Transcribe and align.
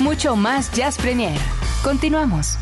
mucho 0.00 0.36
más 0.36 0.70
Jazz 0.72 0.96
Premier. 0.96 1.40
Continuamos. 1.82 2.56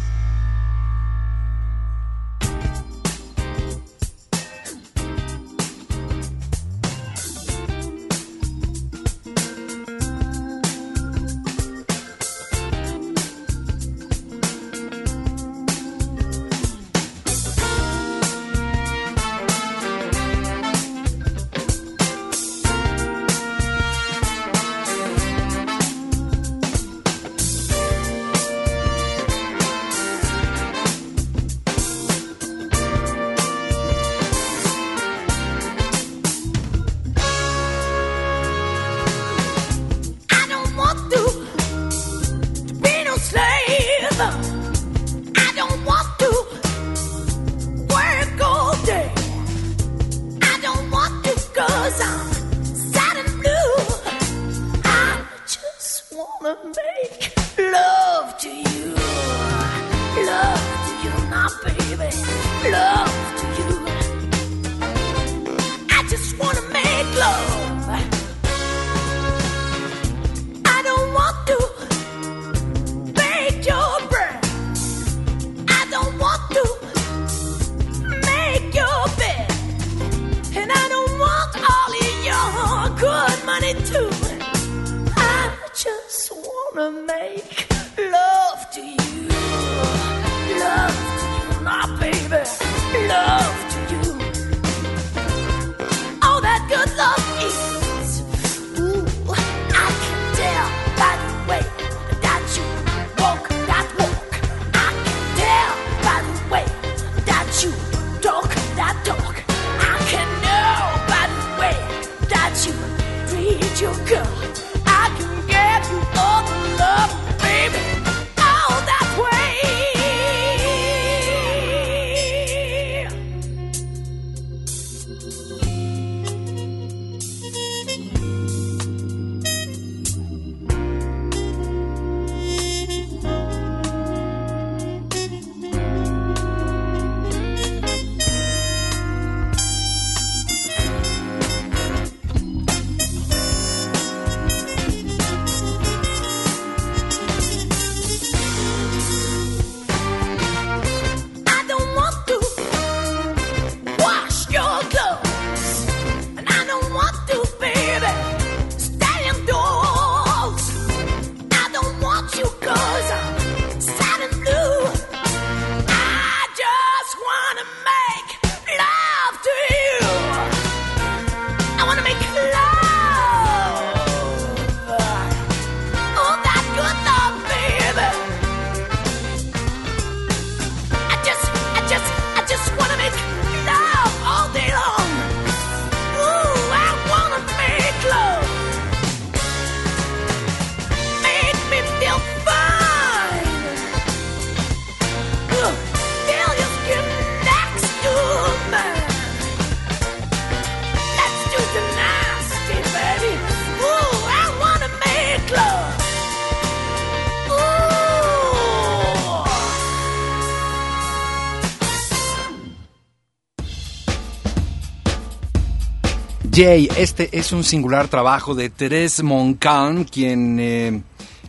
Jay, 216.55 216.89
este 216.97 217.37
es 217.37 217.51
un 217.51 217.65
singular 217.65 218.07
trabajo 218.07 218.55
de 218.55 218.71
Therese 218.71 219.25
Moncalm, 219.25 220.05
quien 220.05 220.61
eh, 220.61 221.03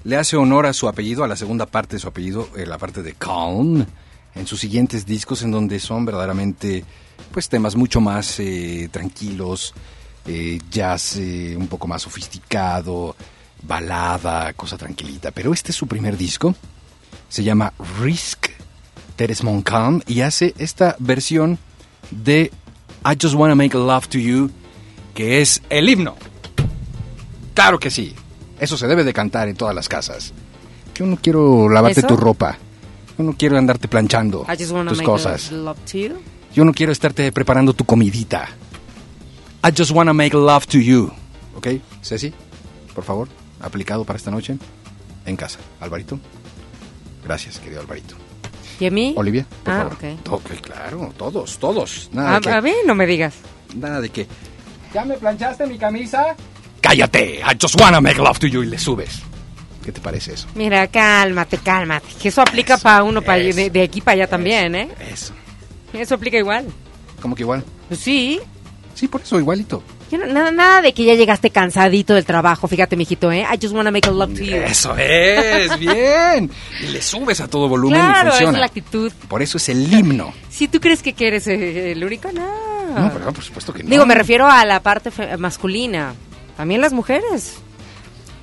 le 0.04 0.18
hace 0.18 0.36
honor 0.36 0.66
a 0.66 0.74
su 0.74 0.88
apellido, 0.88 1.24
a 1.24 1.28
la 1.28 1.36
segunda 1.36 1.68
parte 1.68 1.98
de 1.98 2.00
su 2.00 2.08
apellido, 2.08 2.50
eh, 2.58 2.66
la 2.66 2.80
parte 2.80 3.04
de 3.04 3.14
Calm, 3.14 3.86
en 4.34 4.48
sus 4.48 4.60
siguientes 4.60 5.06
discos, 5.06 5.44
en 5.44 5.52
donde 5.52 5.80
son 5.80 6.06
verdaderamente 6.06 6.84
pues 7.32 7.48
temas 7.50 7.76
mucho 7.76 8.02
más 8.02 8.40
eh, 8.40 8.90
tranquilos, 8.92 9.76
jazz 10.72 11.18
un 11.18 11.68
poco 11.68 11.86
más 11.86 12.02
sofisticado, 12.02 13.16
balada, 13.62 14.54
cosa 14.54 14.76
tranquilita. 14.76 15.30
Pero 15.30 15.54
este 15.54 15.70
es 15.70 15.78
su 15.78 15.86
primer 15.86 16.18
disco, 16.18 16.56
se 17.30 17.44
llama 17.44 17.74
Risk, 18.02 18.48
Therese 19.16 19.44
Moncalm, 19.44 20.02
y 20.08 20.22
hace 20.22 20.56
esta 20.58 20.96
versión 20.98 21.60
de 22.10 22.52
I 23.06 23.16
Just 23.22 23.36
Wanna 23.36 23.54
Make 23.54 23.78
Love 23.78 24.08
to 24.08 24.18
You 24.18 24.50
que 25.16 25.42
es 25.42 25.64
el 25.70 25.90
himno. 25.90 26.16
Claro 27.56 27.80
que 27.80 27.90
sí. 27.90 28.14
Eso 28.60 28.78
se 28.78 28.86
debe 28.86 29.04
de 29.04 29.14
cantar 29.14 29.48
en 29.48 29.56
todas 29.56 29.74
las 29.74 29.90
casas. 29.90 30.34
Yo 30.94 31.06
no 31.08 31.18
quiero 31.18 31.68
lavarte 31.70 32.04
tu 32.04 32.16
ropa. 32.16 32.58
Yo 33.18 33.24
no 33.24 33.34
quiero 33.34 33.58
andarte 33.58 33.88
planchando 33.88 34.46
tus 34.88 35.02
cosas. 35.02 35.52
Yo 36.54 36.64
no 36.64 36.74
quiero 36.74 36.92
estarte 36.92 37.32
preparando 37.32 37.74
tu 37.74 37.86
comidita. 37.86 38.50
I 39.64 39.72
just 39.76 39.92
wanna 39.92 40.14
make 40.14 40.36
love 40.36 40.68
to 40.68 40.78
you. 40.78 41.12
¿Ok? 41.56 41.68
Ceci, 42.04 42.32
por 42.94 43.04
favor, 43.04 43.28
aplicado 43.62 44.04
para 44.04 44.18
esta 44.18 44.30
noche. 44.30 44.58
En 45.26 45.36
casa. 45.36 45.60
Alvarito. 45.80 46.20
Gracias, 47.24 47.58
querido 47.60 47.82
Alvarito. 47.82 48.16
¿Y 48.80 48.86
a 48.86 48.92
mí? 48.92 49.14
Olivia, 49.18 49.48
por 49.64 49.74
ah, 49.74 49.90
favor. 49.90 50.42
Ok. 50.42 50.62
claro, 50.62 51.14
todos, 51.18 51.58
todos. 51.58 52.10
Nada 52.12 52.40
a, 52.46 52.58
a 52.58 52.62
mí 52.62 52.74
no 52.86 52.94
me 52.94 53.08
digas. 53.08 53.34
Nada 53.76 54.02
de 54.02 54.10
que 54.10 54.28
¿Ya 54.96 55.04
me 55.04 55.16
planchaste 55.16 55.68
mi 55.68 55.78
camisa? 55.78 56.38
¡Cállate! 56.80 57.42
I 57.42 57.58
just 57.62 57.78
wanna 57.82 58.00
make 58.00 58.18
love 58.18 58.40
to 58.40 58.48
you 58.48 58.64
y 58.64 58.68
le 58.68 58.78
subes. 58.80 59.20
¿Qué 59.84 59.92
te 59.92 60.00
parece 60.00 60.34
eso? 60.36 60.48
Mira, 60.56 60.88
cálmate, 60.88 61.58
cálmate. 61.58 62.08
Que 62.22 62.30
eso 62.30 62.42
aplica 62.42 62.76
Eso, 62.76 62.84
para 62.84 63.04
uno, 63.04 63.22
pa- 63.22 63.38
eso, 63.38 63.58
de, 63.58 63.70
de 63.70 63.82
aquí 63.84 64.00
para 64.00 64.14
allá 64.14 64.28
también, 64.28 64.74
¿eh? 64.74 64.88
Eso. 65.12 65.34
Eso 65.92 66.16
aplica 66.16 66.38
igual. 66.38 66.66
¿Cómo 67.22 67.36
que 67.36 67.44
igual? 67.44 67.66
Pues 67.90 68.00
sí. 68.00 68.40
Sí, 68.94 69.10
por 69.10 69.20
eso, 69.22 69.38
igualito. 69.38 69.84
No- 70.12 70.26
nada, 70.28 70.50
nada 70.52 70.82
de 70.82 70.94
que 70.94 71.04
ya 71.04 71.14
llegaste 71.16 71.50
cansadito 71.50 72.14
del 72.14 72.24
trabajo, 72.24 72.66
fíjate, 72.70 72.96
mijito, 72.96 73.34
¿eh? 73.34 73.42
I 73.42 73.58
just 73.62 73.74
wanna 73.76 73.92
make 73.92 74.08
a 74.08 74.12
love 74.14 74.34
to 74.34 74.44
you. 74.46 74.56
Eso 74.56 74.96
es, 74.98 75.78
bien. 75.80 76.50
Y 76.82 76.88
le 76.88 77.02
subes 77.02 77.42
a 77.42 77.50
todo 77.50 77.68
volumen 77.68 78.00
Claro, 78.00 78.14
y 78.16 78.20
esa 78.20 78.28
es 78.30 78.34
funciona. 78.36 78.60
la 78.60 78.66
actitud. 78.68 79.12
Por 79.28 79.42
eso 79.42 79.58
es 79.58 79.68
el 79.68 79.92
himno. 79.94 80.34
Si 80.50 80.70
tú 80.70 80.80
crees 80.80 81.02
que 81.04 81.12
que 81.12 81.28
eres 81.28 81.48
eh, 81.48 81.92
el 81.92 82.02
único, 82.04 82.32
no. 82.32 82.75
No, 82.96 83.12
pero 83.12 83.34
por 83.34 83.44
supuesto 83.44 83.74
que 83.74 83.84
no. 83.84 83.90
Digo, 83.90 84.06
me 84.06 84.16
refiero 84.16 84.48
a 84.48 84.66
la 84.66 84.82
parte 84.82 85.12
masculina. 85.38 86.14
También 86.58 86.82
las 86.82 86.94
mujeres. 86.94 87.58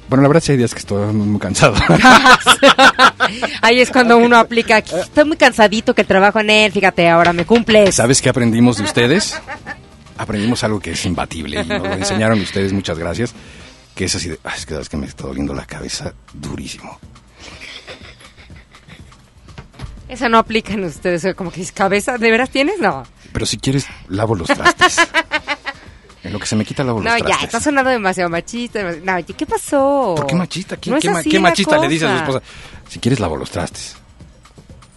Bueno, 0.08 0.22
la 0.22 0.28
verdad 0.28 0.42
sí 0.42 0.52
hay 0.52 0.58
días 0.58 0.74
que 0.74 0.80
estoy 0.80 1.12
muy, 1.14 1.40
cansado. 1.40 1.74
Ahí 3.62 3.80
es 3.80 3.90
cuando 3.90 4.18
uno 4.18 4.36
aplica. 4.36 4.78
Estoy 4.78 5.24
muy 5.24 5.36
cansadito 5.38 5.94
que 5.94 6.04
trabajo 6.04 6.38
en 6.40 6.50
él, 6.50 6.70
fíjate, 6.72 7.08
ahora 7.08 7.32
me 7.32 7.46
cumples. 7.46 7.94
¿Sabes 7.94 8.20
qué 8.20 8.28
aprendimos 8.28 8.76
de 8.76 8.84
ustedes? 8.84 9.40
Aprendimos 10.18 10.62
algo 10.64 10.80
que 10.80 10.90
es 10.90 11.06
imbatible 11.06 11.62
y 11.62 11.64
nos 11.66 11.82
lo 11.82 11.92
enseñaron 11.94 12.38
ustedes, 12.40 12.72
muchas 12.74 12.98
gracias. 12.98 13.32
Que 13.94 14.04
es 14.04 14.14
así 14.14 14.28
de, 14.28 14.38
"Ay, 14.44 14.52
es 14.56 14.66
que 14.66 14.74
sabes 14.74 14.88
que 14.90 14.96
me 14.98 15.06
está 15.06 15.26
doliendo 15.26 15.54
la 15.54 15.64
cabeza 15.64 16.12
durísimo. 16.34 16.98
Esa 20.08 20.28
no 20.28 20.36
aplica 20.36 20.74
en 20.74 20.84
ustedes, 20.84 21.34
como 21.34 21.50
que 21.50 21.64
cabeza, 21.72 22.18
¿de 22.18 22.30
veras 22.30 22.50
tienes? 22.50 22.78
No. 22.80 23.04
Pero 23.32 23.46
si 23.46 23.56
quieres, 23.58 23.86
lavo 24.08 24.34
los 24.34 24.48
trastes. 24.48 24.96
En 26.24 26.32
lo 26.32 26.38
que 26.38 26.46
se 26.46 26.54
me 26.54 26.64
quita, 26.64 26.84
lavo 26.84 27.00
No, 27.00 27.10
los 27.10 27.18
ya, 27.18 27.24
trastes. 27.26 27.44
está 27.46 27.58
sonando 27.60 27.90
demasiado 27.90 28.30
machista. 28.30 28.80
No, 29.02 29.16
¿qué 29.26 29.44
pasó? 29.44 30.14
¿Por 30.16 30.24
qué 30.28 30.36
machista? 30.36 30.76
¿Qué, 30.76 30.88
No 30.88 31.00
qué 31.00 31.10
ma- 31.10 31.20
qué 31.20 31.32
la 31.32 31.40
machista 31.40 31.76
le 31.78 31.88
dice 31.88 32.06
a 32.06 32.10
su 32.10 32.16
esposa? 32.22 32.42
Si 32.88 33.00
quieres, 33.00 33.18
lavo 33.18 33.36
los 33.36 33.50
trastes. 33.50 33.96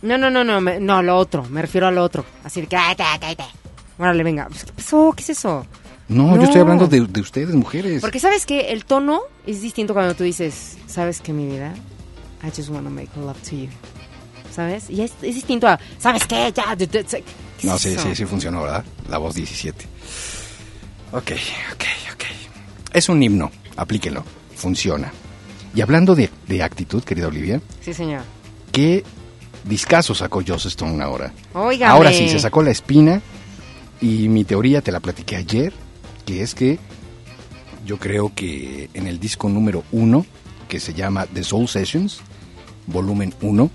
No, 0.03 0.19
no, 0.19 0.29
no, 0.29 0.43
no, 0.43 0.61
me- 0.61 0.79
no, 0.79 1.01
lo 1.01 1.17
otro, 1.17 1.43
me 1.49 1.63
refiero 1.63 1.87
a 1.87 1.91
lo 1.91 2.03
otro. 2.03 2.23
Así 2.43 2.61
de 2.61 2.67
que, 2.67 2.75
cállate, 2.75 3.03
cállate. 3.19 3.43
Órale, 3.97 4.23
venga. 4.23 4.45
Pues, 4.49 4.65
¿Qué 4.65 4.71
pasó? 4.73 5.13
¿Qué 5.17 5.23
es 5.23 5.29
eso? 5.31 5.65
No, 6.09 6.27
No. 6.27 6.35
yo 6.37 6.43
estoy 6.43 6.61
hablando 6.61 6.85
de, 6.85 7.01
de 7.01 7.21
ustedes, 7.21 7.55
mujeres. 7.55 8.01
Porque 8.01 8.19
sabes 8.19 8.45
que 8.45 8.71
el 8.71 8.85
tono 8.85 9.21
es 9.47 9.63
distinto 9.63 9.95
cuando 9.95 10.13
tú 10.13 10.23
dices, 10.23 10.77
¿sabes 10.85 11.21
que 11.21 11.33
mi 11.33 11.47
vida? 11.47 11.73
I 12.43 12.51
just 12.55 12.69
wanna 12.69 12.91
make 12.91 13.09
love 13.19 13.41
to 13.49 13.55
you. 13.55 13.69
¿Sabes? 14.53 14.91
Y 14.91 15.01
es, 15.01 15.11
es 15.23 15.33
distinto 15.33 15.67
a, 15.67 15.79
¿sabes 15.97 16.27
qué? 16.27 16.53
Ya, 16.55 16.75
de- 17.61 17.67
de- 17.67 17.67
de- 17.67 17.67
¿qué 17.67 17.67
No, 17.67 17.77
sí, 17.79 17.95
sí, 17.97 18.15
sí 18.15 18.25
funcionó, 18.25 18.63
¿verdad? 18.63 18.83
La 19.09 19.17
voz 19.17 19.35
17. 19.35 19.85
Ok, 21.11 21.31
ok, 21.73 21.83
ok. 22.13 22.23
Es 22.93 23.09
un 23.09 23.21
himno, 23.21 23.51
aplíquelo, 23.77 24.23
funciona. 24.55 25.11
Y 25.73 25.81
hablando 25.81 26.15
de, 26.15 26.29
de 26.47 26.63
actitud, 26.63 27.03
querida 27.03 27.27
Olivia, 27.27 27.61
Sí, 27.81 27.93
señor. 27.93 28.21
¿qué 28.71 29.03
discazo 29.65 30.15
sacó 30.15 30.41
Joss 30.45 30.65
Stone 30.67 31.03
ahora? 31.03 31.33
Óigame. 31.53 31.91
Ahora 31.91 32.11
sí, 32.13 32.29
se 32.29 32.39
sacó 32.39 32.61
la 32.63 32.71
espina 32.71 33.21
y 34.01 34.27
mi 34.29 34.43
teoría 34.45 34.81
te 34.81 34.91
la 34.91 34.99
platiqué 34.99 35.35
ayer, 35.35 35.73
que 36.25 36.41
es 36.41 36.55
que 36.55 36.79
yo 37.85 37.97
creo 37.99 38.33
que 38.33 38.89
en 38.93 39.07
el 39.07 39.19
disco 39.19 39.49
número 39.49 39.83
uno, 39.91 40.25
que 40.69 40.79
se 40.79 40.93
llama 40.93 41.25
The 41.27 41.43
Soul 41.43 41.67
Sessions, 41.67 42.19
volumen 42.87 43.33
1, 43.41 43.69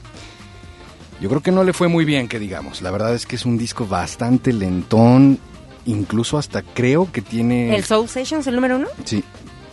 yo 1.21 1.29
creo 1.29 1.43
que 1.43 1.53
no 1.53 1.65
le 1.65 1.73
fue 1.73 1.89
muy 1.89 2.05
bien, 2.05 2.29
que 2.29 2.39
digamos. 2.39 2.83
La 2.83 2.91
verdad 2.91 3.15
es 3.15 3.27
que 3.27 3.37
es 3.37 3.45
un 3.45 3.59
disco 3.59 3.87
bastante 3.87 4.53
lentón, 4.53 5.39
incluso 5.87 6.39
hasta 6.39 6.63
creo 6.63 7.11
que 7.13 7.23
tiene... 7.23 7.75
¿El 7.77 7.85
Soul 7.85 8.09
Sessions, 8.09 8.47
el 8.47 8.55
número 8.57 8.77
uno? 8.77 8.89
Sí. 9.05 9.23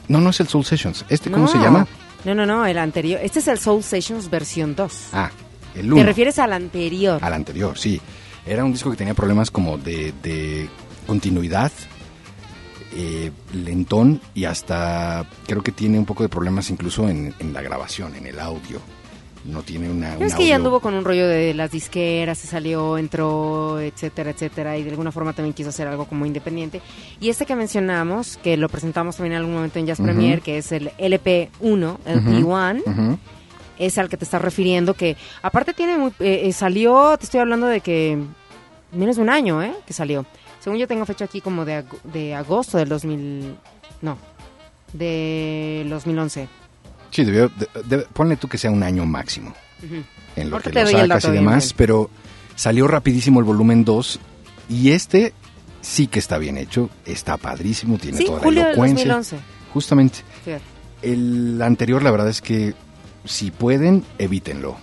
No, 0.08 0.20
no 0.22 0.30
es 0.30 0.40
el 0.40 0.48
Soul 0.48 0.66
Sessions. 0.66 1.06
¿Este 1.10 1.30
cómo 1.32 1.46
No. 1.46 1.52
se 1.52 1.58
llama? 1.58 1.88
No, 2.26 2.34
no, 2.36 2.46
no, 2.46 2.66
el 2.66 2.78
anterior. 2.78 3.20
Este 3.24 3.40
es 3.40 3.48
el 3.48 3.60
Soul 3.60 3.84
Sessions 3.84 4.30
versión 4.30 4.76
2. 4.76 5.10
Ah, 5.14 5.32
el 5.76 5.88
¿Te 5.88 5.94
1. 5.94 6.04
refieres 6.04 6.40
al 6.40 6.54
anterior? 6.54 7.24
Al 7.24 7.34
anterior, 7.34 7.78
sí. 7.78 8.02
Era 8.46 8.64
un 8.64 8.72
disco 8.72 8.90
que 8.90 8.98
tenía 8.98 9.14
problemas 9.14 9.52
como 9.52 9.78
de, 9.78 10.14
de 10.24 10.70
continuidad, 11.06 11.72
eh, 12.96 13.32
lentón 13.54 14.22
y 14.34 14.46
hasta 14.46 15.26
creo 15.46 15.62
que 15.62 15.72
tiene 15.72 16.00
un 16.00 16.06
poco 16.06 16.24
de 16.24 16.30
problemas 16.30 16.70
incluso 16.70 17.08
en, 17.10 17.34
en 17.40 17.54
la 17.54 17.62
grabación, 17.62 18.16
en 18.16 18.26
el 18.26 18.40
audio. 18.40 18.80
No 19.48 19.64
tiene 19.64 19.90
una... 19.90 20.14
No 20.16 20.20
un 20.20 20.24
es 20.26 20.34
que 20.36 20.40
ya 20.46 20.56
audio- 20.56 20.56
anduvo 20.58 20.80
con 20.82 20.94
un 20.94 21.06
rollo 21.06 21.26
de 21.28 21.54
las 21.54 21.72
disqueras, 21.72 22.38
se 22.38 22.48
salió, 22.48 22.98
entró, 22.98 23.80
etcétera, 23.80 24.32
etcétera, 24.32 24.78
y 24.78 24.84
de 24.84 24.90
alguna 24.90 25.12
forma 25.12 25.32
también 25.34 25.54
quiso 25.54 25.70
hacer 25.70 25.88
algo 25.88 26.06
como 26.06 26.26
independiente. 26.26 26.82
Y 27.22 27.30
este 27.30 27.46
que 27.46 27.56
mencionamos, 27.56 28.38
que 28.44 28.58
lo 28.58 28.68
presentamos 28.68 29.16
también 29.16 29.34
en 29.34 29.38
algún 29.40 29.54
momento 29.56 29.80
en 29.80 29.86
Jazz 29.88 30.00
Ujú. 30.00 30.08
Premier, 30.08 30.42
que 30.42 30.58
es 30.58 30.72
el 30.74 30.92
LP1, 30.98 31.98
el 32.06 32.22
P1, 32.26 32.82
Ujú. 32.86 33.18
es 33.80 33.98
al 33.98 34.10
que 34.10 34.18
te 34.18 34.26
estás 34.26 34.42
refiriendo, 34.42 34.94
que 34.96 35.16
aparte 35.42 35.74
tiene 35.74 35.98
muy, 35.98 36.10
eh, 36.20 36.42
eh, 36.44 36.52
salió, 36.52 37.16
te 37.18 37.24
estoy 37.24 37.40
hablando 37.40 37.68
de 37.68 37.80
que 37.80 38.18
menos 38.92 39.16
de 39.16 39.22
un 39.22 39.30
año, 39.30 39.64
¿eh? 39.64 39.74
Que 39.86 39.94
salió. 39.94 40.26
Según 40.60 40.78
yo 40.80 40.88
tengo 40.90 41.06
fecha 41.06 41.24
aquí 41.24 41.40
como 41.40 41.64
de, 41.64 41.86
ag- 41.86 42.02
de 42.04 42.36
agosto 42.36 42.78
del 42.78 42.90
2000, 42.90 43.56
no, 44.02 44.18
del 44.92 45.90
2011. 45.90 46.48
Sí, 47.18 47.26
debió, 47.26 47.50
de- 47.50 47.98
de- 47.98 48.04
ponle 48.14 48.38
tú 48.38 48.48
que 48.48 48.60
sea 48.60 48.70
un 48.70 48.84
año 48.84 49.04
máximo 49.08 49.56
Ujú. 49.84 50.04
en 50.36 50.50
lo 50.52 50.60
que 50.62 50.70
lo 50.72 50.86
sacas 50.88 51.26
y 51.26 51.32
demás, 51.32 51.64
bien. 51.70 51.74
pero 51.78 52.10
salió 52.56 52.88
rapidísimo 52.88 53.40
el 53.40 53.46
volumen 53.46 53.84
2 53.84 54.20
y 54.70 54.92
este 54.92 55.34
sí 55.82 56.06
que 56.06 56.20
está 56.20 56.38
bien 56.38 56.58
hecho, 56.58 56.92
está 57.08 57.38
padrísimo, 57.38 57.98
tiene 57.98 58.20
Sí, 58.20 58.26
toda 58.26 58.40
julio 58.42 58.60
la 58.62 58.66
del 58.68 58.74
elocuencia. 58.76 59.06
2011. 59.16 59.38
Justamente. 59.74 60.20
Fíjate. 60.46 60.64
El 61.02 61.60
anterior, 61.64 62.04
la 62.04 62.12
verdad 62.12 62.30
es 62.30 62.42
que 62.42 62.76
si 63.26 63.50
pueden, 63.50 64.04
evítenlo. 64.20 64.78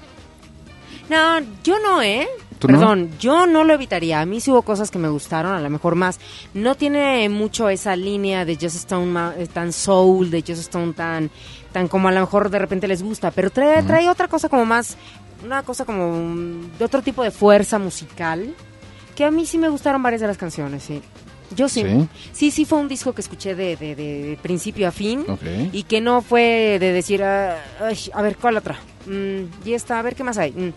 No, 1.08 1.38
yo 1.62 1.78
no, 1.80 2.02
¿eh? 2.02 2.26
¿Tú 2.58 2.68
no? 2.68 2.78
Perdón, 2.78 3.10
yo 3.20 3.46
no 3.46 3.64
lo 3.64 3.74
evitaría. 3.74 4.20
A 4.20 4.26
mí 4.26 4.40
sí 4.40 4.50
hubo 4.50 4.62
cosas 4.62 4.90
que 4.90 4.98
me 4.98 5.08
gustaron, 5.08 5.52
a 5.54 5.60
lo 5.60 5.68
mejor 5.70 5.94
más. 5.96 6.18
No 6.54 6.74
tiene 6.76 7.28
mucho 7.28 7.68
esa 7.68 7.94
línea 7.96 8.44
de 8.44 8.54
Just 8.54 8.76
Stone 8.76 9.18
eh, 9.38 9.46
tan 9.52 9.72
soul, 9.72 10.30
de 10.30 10.40
Just 10.40 10.60
Stone 10.60 10.92
tan, 10.94 11.30
tan 11.72 11.88
como 11.88 12.08
a 12.08 12.12
lo 12.12 12.20
mejor 12.20 12.50
de 12.50 12.58
repente 12.58 12.88
les 12.88 13.02
gusta, 13.02 13.30
pero 13.30 13.50
trae, 13.50 13.82
trae 13.82 14.08
otra 14.08 14.28
cosa 14.28 14.48
como 14.48 14.64
más, 14.64 14.96
una 15.44 15.62
cosa 15.62 15.84
como 15.84 16.12
de 16.78 16.84
otro 16.84 17.02
tipo 17.02 17.22
de 17.22 17.30
fuerza 17.30 17.78
musical, 17.78 18.54
que 19.14 19.24
a 19.24 19.30
mí 19.30 19.44
sí 19.46 19.58
me 19.58 19.68
gustaron 19.68 20.02
varias 20.02 20.20
de 20.22 20.28
las 20.28 20.38
canciones, 20.38 20.82
sí. 20.84 21.02
Yo 21.54 21.68
sí. 21.68 21.82
¿Sí? 21.82 22.08
Sí, 22.32 22.50
sí, 22.50 22.64
fue 22.64 22.78
un 22.78 22.88
disco 22.88 23.12
que 23.12 23.20
escuché 23.20 23.54
de, 23.54 23.76
de- 23.76 23.94
de 23.94 24.38
principio 24.42 24.88
a 24.88 24.90
fin. 24.90 25.24
Y 25.72 25.82
que 25.84 26.00
no 26.00 26.22
fue 26.22 26.78
de 26.80 26.92
decir, 26.92 27.22
ay, 27.22 27.56
a 28.12 28.22
ver, 28.22 28.36
¿cuál 28.38 28.56
otra? 28.56 28.78
Mm, 29.06 29.44
y 29.68 29.74
esta, 29.74 29.98
a 29.98 30.02
ver, 30.02 30.16
¿qué 30.16 30.24
más 30.24 30.38
hay? 30.38 30.50
Mm, 30.52 30.72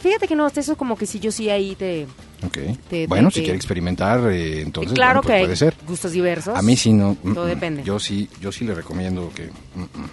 fíjate 0.00 0.28
que 0.28 0.36
no, 0.36 0.46
eso 0.48 0.76
como 0.76 0.96
que 0.96 1.06
si 1.06 1.18
yo 1.20 1.30
sí 1.32 1.48
ahí 1.50 1.74
te... 1.74 2.06
Ok. 2.46 2.58
Te- 2.88 3.06
bueno, 3.06 3.28
te- 3.28 3.34
si 3.34 3.40
te- 3.40 3.44
quiere 3.44 3.56
experimentar, 3.56 4.20
eh, 4.30 4.62
entonces 4.62 4.92
claro 4.94 5.20
bueno, 5.20 5.22
pues 5.22 5.28
que 5.28 5.34
hay 5.34 5.44
puede 5.44 5.56
ser. 5.56 5.74
gustos 5.86 6.12
diversos. 6.12 6.56
A 6.56 6.62
mí 6.62 6.76
sí 6.76 6.92
no. 6.92 7.16
mm, 7.22 7.34
Todo 7.34 7.46
mm. 7.46 7.48
depende. 7.48 7.82
Yo 7.84 7.98
sí, 7.98 8.28
yo 8.40 8.52
sí 8.52 8.64
le 8.64 8.74
recomiendo 8.74 9.30
que. 9.34 9.46
mm, 9.46 9.80
mm. 9.82 10.10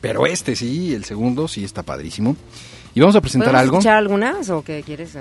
Pero 0.00 0.26
este 0.26 0.54
sí, 0.56 0.94
el 0.94 1.04
segundo 1.04 1.48
sí 1.48 1.64
está 1.64 1.82
padrísimo. 1.82 2.36
Y 2.94 3.00
vamos 3.00 3.16
a 3.16 3.20
presentar 3.20 3.48
¿Podemos 3.48 3.62
algo. 3.62 3.76
escuchar 3.78 3.96
algunas 3.96 4.48
o 4.50 4.62
qué 4.62 4.82
quieres? 4.84 5.14
eh, 5.16 5.20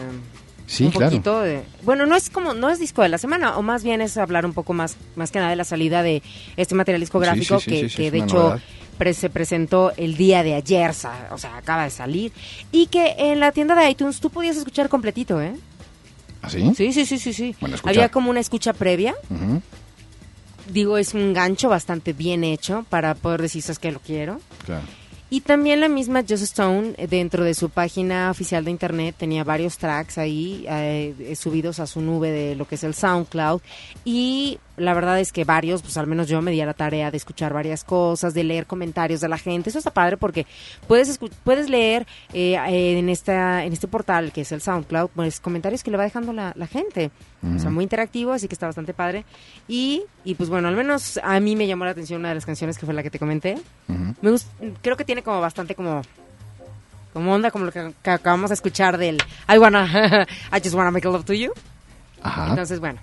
Sí, 0.68 0.86
un 0.86 0.92
claro. 0.92 1.12
poquito 1.12 1.42
de... 1.42 1.62
Bueno, 1.84 2.06
no 2.06 2.16
es 2.16 2.30
como, 2.30 2.54
no 2.54 2.70
es 2.70 2.80
disco 2.80 3.02
de 3.04 3.10
la 3.10 3.18
semana, 3.20 3.58
o 3.58 3.62
más 3.62 3.84
bien 3.84 4.02
es 4.02 4.18
hablar 4.18 4.46
un 4.46 4.54
poco 4.54 4.74
más, 4.74 4.98
más 5.16 5.30
que 5.32 5.38
nada 5.40 5.52
de 5.52 5.56
la 5.56 5.64
salida 5.64 6.02
de 6.02 6.24
este 6.58 6.74
material 6.76 7.02
discográfico 7.02 7.60
Sí, 7.60 7.66
sí, 7.66 7.76
sí, 7.76 7.82
que, 7.84 7.90
sí, 7.90 7.96
que 7.98 8.06
es 8.08 8.12
de 8.14 8.20
hecho 8.20 8.56
pre- 8.98 9.14
se 9.14 9.30
presentó 9.30 9.92
el 9.98 10.18
día 10.18 10.42
de 10.42 10.56
ayer, 10.56 10.90
o 10.90 10.94
sea, 11.38 11.58
acaba 11.58 11.84
de 11.84 11.92
salir, 11.92 12.32
y 12.72 12.88
que 12.88 13.14
en 13.18 13.40
la 13.40 13.52
tienda 13.52 13.76
de 13.76 13.90
iTunes 13.90 14.20
tú 14.20 14.30
podías 14.32 14.58
escuchar 14.58 14.90
completito, 14.90 15.40
¿eh? 15.42 15.54
¿Ah, 16.42 16.50
sí? 16.50 16.72
Sí, 16.76 16.94
sí, 16.94 17.06
sí, 17.06 17.20
sí, 17.20 17.34
sí. 17.34 17.56
Bueno, 17.60 17.76
escuchar. 17.76 17.96
Había 17.98 18.10
como 18.10 18.30
una 18.32 18.40
escucha 18.40 18.74
previa. 18.74 19.14
Digo, 20.72 20.98
es 20.98 21.14
un 21.14 21.34
gancho 21.34 21.70
bastante 21.70 22.14
bien 22.14 22.44
hecho 22.44 22.86
para 22.90 23.14
poder 23.14 23.42
decir, 23.44 23.62
¿sabes 23.62 23.78
que 23.80 23.92
lo 23.92 24.00
quiero? 24.00 24.40
claro. 24.66 24.84
Y 25.36 25.42
también 25.42 25.82
la 25.82 25.90
misma 25.90 26.22
Just 26.22 26.44
Stone, 26.44 26.94
eh, 26.96 27.08
dentro 27.08 27.44
de 27.44 27.54
su 27.56 27.70
página 27.70 28.32
oficial 28.32 28.64
de 28.64 28.72
internet, 28.72 29.16
tenía 29.18 29.44
varios 29.44 29.78
tracks 29.78 30.18
ahí 30.18 30.66
eh, 30.70 31.36
subidos 31.38 31.82
a 31.82 31.88
su 31.88 32.00
nube 32.00 32.32
de 32.32 32.56
lo 32.56 32.66
que 32.66 32.76
es 32.76 32.86
el 32.86 32.94
SoundCloud. 32.94 33.60
Y 34.06 34.60
la 34.78 34.94
verdad 34.94 35.20
es 35.20 35.32
que 35.32 35.44
varios, 35.46 35.82
pues 35.82 35.96
al 35.98 36.08
menos 36.08 36.28
yo 36.28 36.42
me 36.42 36.52
di 36.52 36.60
a 36.62 36.66
la 36.66 36.74
tarea 36.74 37.12
de 37.12 37.18
escuchar 37.18 37.54
varias 37.54 37.84
cosas, 37.84 38.34
de 38.34 38.44
leer 38.44 38.66
comentarios 38.66 39.22
de 39.22 39.30
la 39.30 39.38
gente. 39.38 39.70
Eso 39.70 39.80
está 39.80 39.92
padre 39.92 40.18
porque 40.18 40.46
puedes 40.88 41.20
puedes 41.44 41.70
leer 41.70 42.06
eh, 42.34 42.56
eh, 42.68 43.00
en 43.00 43.10
esta 43.10 43.64
en 43.66 43.74
este 43.74 43.88
portal 43.88 44.32
que 44.32 44.42
es 44.42 44.52
el 44.52 44.62
SoundCloud, 44.62 45.10
pues 45.16 45.40
comentarios 45.40 45.84
que 45.84 45.92
le 45.92 45.98
va 45.98 46.04
dejando 46.04 46.34
la, 46.34 46.52
la 46.56 46.68
gente. 46.68 47.12
O 47.56 47.60
sea, 47.60 47.70
muy 47.70 47.84
interactivo, 47.84 48.32
así 48.34 48.48
que 48.48 48.56
está 48.56 48.66
bastante 48.66 48.94
padre. 48.96 49.24
Y, 49.68 50.02
y 50.24 50.34
pues 50.34 50.50
bueno, 50.50 50.68
al 50.68 50.76
menos 50.76 51.20
a 51.24 51.40
mí 51.40 51.56
me 51.56 51.68
llamó 51.68 51.86
la 51.86 51.92
atención 51.92 52.20
una 52.22 52.30
de 52.30 52.36
las 52.36 52.46
canciones 52.46 52.78
que 52.80 52.86
fue 52.88 52.96
la 52.96 53.04
que 53.04 53.12
te 53.12 53.20
comenté. 53.20 53.58
Me 53.88 54.32
gust- 54.32 54.48
creo 54.82 54.98
que 54.98 55.06
tiene 55.06 55.22
como 55.22 55.40
bastante 55.42 55.76
como 55.76 56.02
como 57.14 57.34
onda 57.34 57.52
como 57.52 57.66
lo 57.66 57.72
que, 57.72 57.94
que 58.04 58.10
acabamos 58.10 58.50
de 58.50 58.56
escuchar 58.56 58.98
del 58.98 59.18
I 59.48 59.58
wanna 59.58 60.26
I 60.52 60.60
just 60.62 60.74
wanna 60.74 60.92
make 60.92 61.08
love 61.08 61.24
to 61.26 61.34
you. 61.34 61.52
Ajá. 62.24 62.50
Entonces, 62.50 62.80
bueno, 62.80 63.00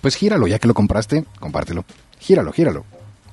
Pues 0.00 0.16
gíralo, 0.16 0.46
ya 0.46 0.58
que 0.58 0.68
lo 0.68 0.74
compraste, 0.74 1.24
compártelo. 1.40 1.84
Gíralo, 2.20 2.52
gíralo. 2.52 2.84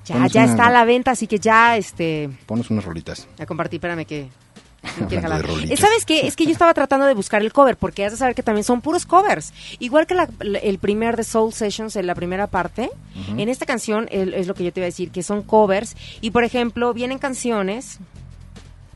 Ya, 0.06 0.16
Ponos 0.16 0.32
ya 0.34 0.44
una- 0.44 0.52
está 0.52 0.68
a 0.68 0.72
la 0.72 0.86
venta, 0.86 1.12
así 1.12 1.26
que 1.28 1.40
ya, 1.40 1.78
este, 1.78 2.30
Ponos 2.46 2.70
unas 2.70 2.86
rolitas. 2.86 3.28
a 3.40 3.46
compartir, 3.46 3.78
espérame 3.78 4.06
que... 4.06 4.30
¿Sabes 5.78 6.06
qué? 6.06 6.28
Es 6.28 6.36
que 6.36 6.46
yo 6.46 6.52
estaba 6.52 6.74
tratando 6.76 7.08
de 7.08 7.16
buscar 7.16 7.42
el 7.42 7.52
cover, 7.52 7.76
porque 7.76 8.06
has 8.06 8.12
de 8.12 8.18
saber 8.20 8.36
que 8.36 8.44
también 8.44 8.64
son 8.64 8.82
puros 8.82 9.06
covers. 9.08 9.52
Igual 9.80 10.06
que 10.06 10.14
la- 10.14 10.30
la- 10.40 10.60
el 10.60 10.78
primer 10.78 11.18
de 11.18 11.24
Soul 11.24 11.54
Sessions, 11.54 11.96
en 11.96 12.06
la 12.06 12.14
primera 12.14 12.46
parte, 12.48 12.92
en 13.36 13.50
esta 13.50 13.66
canción 13.66 14.08
el- 14.12 14.34
es 14.36 14.46
lo 14.48 14.54
que 14.54 14.64
yo 14.64 14.72
te 14.72 14.82
iba 14.82 14.86
a 14.86 14.90
decir, 14.94 15.10
que 15.12 15.24
son 15.24 15.42
covers. 15.42 15.96
Y, 16.22 16.32
por 16.32 16.44
ejemplo, 16.44 16.94
vienen 16.94 17.18
canciones... 17.18 18.00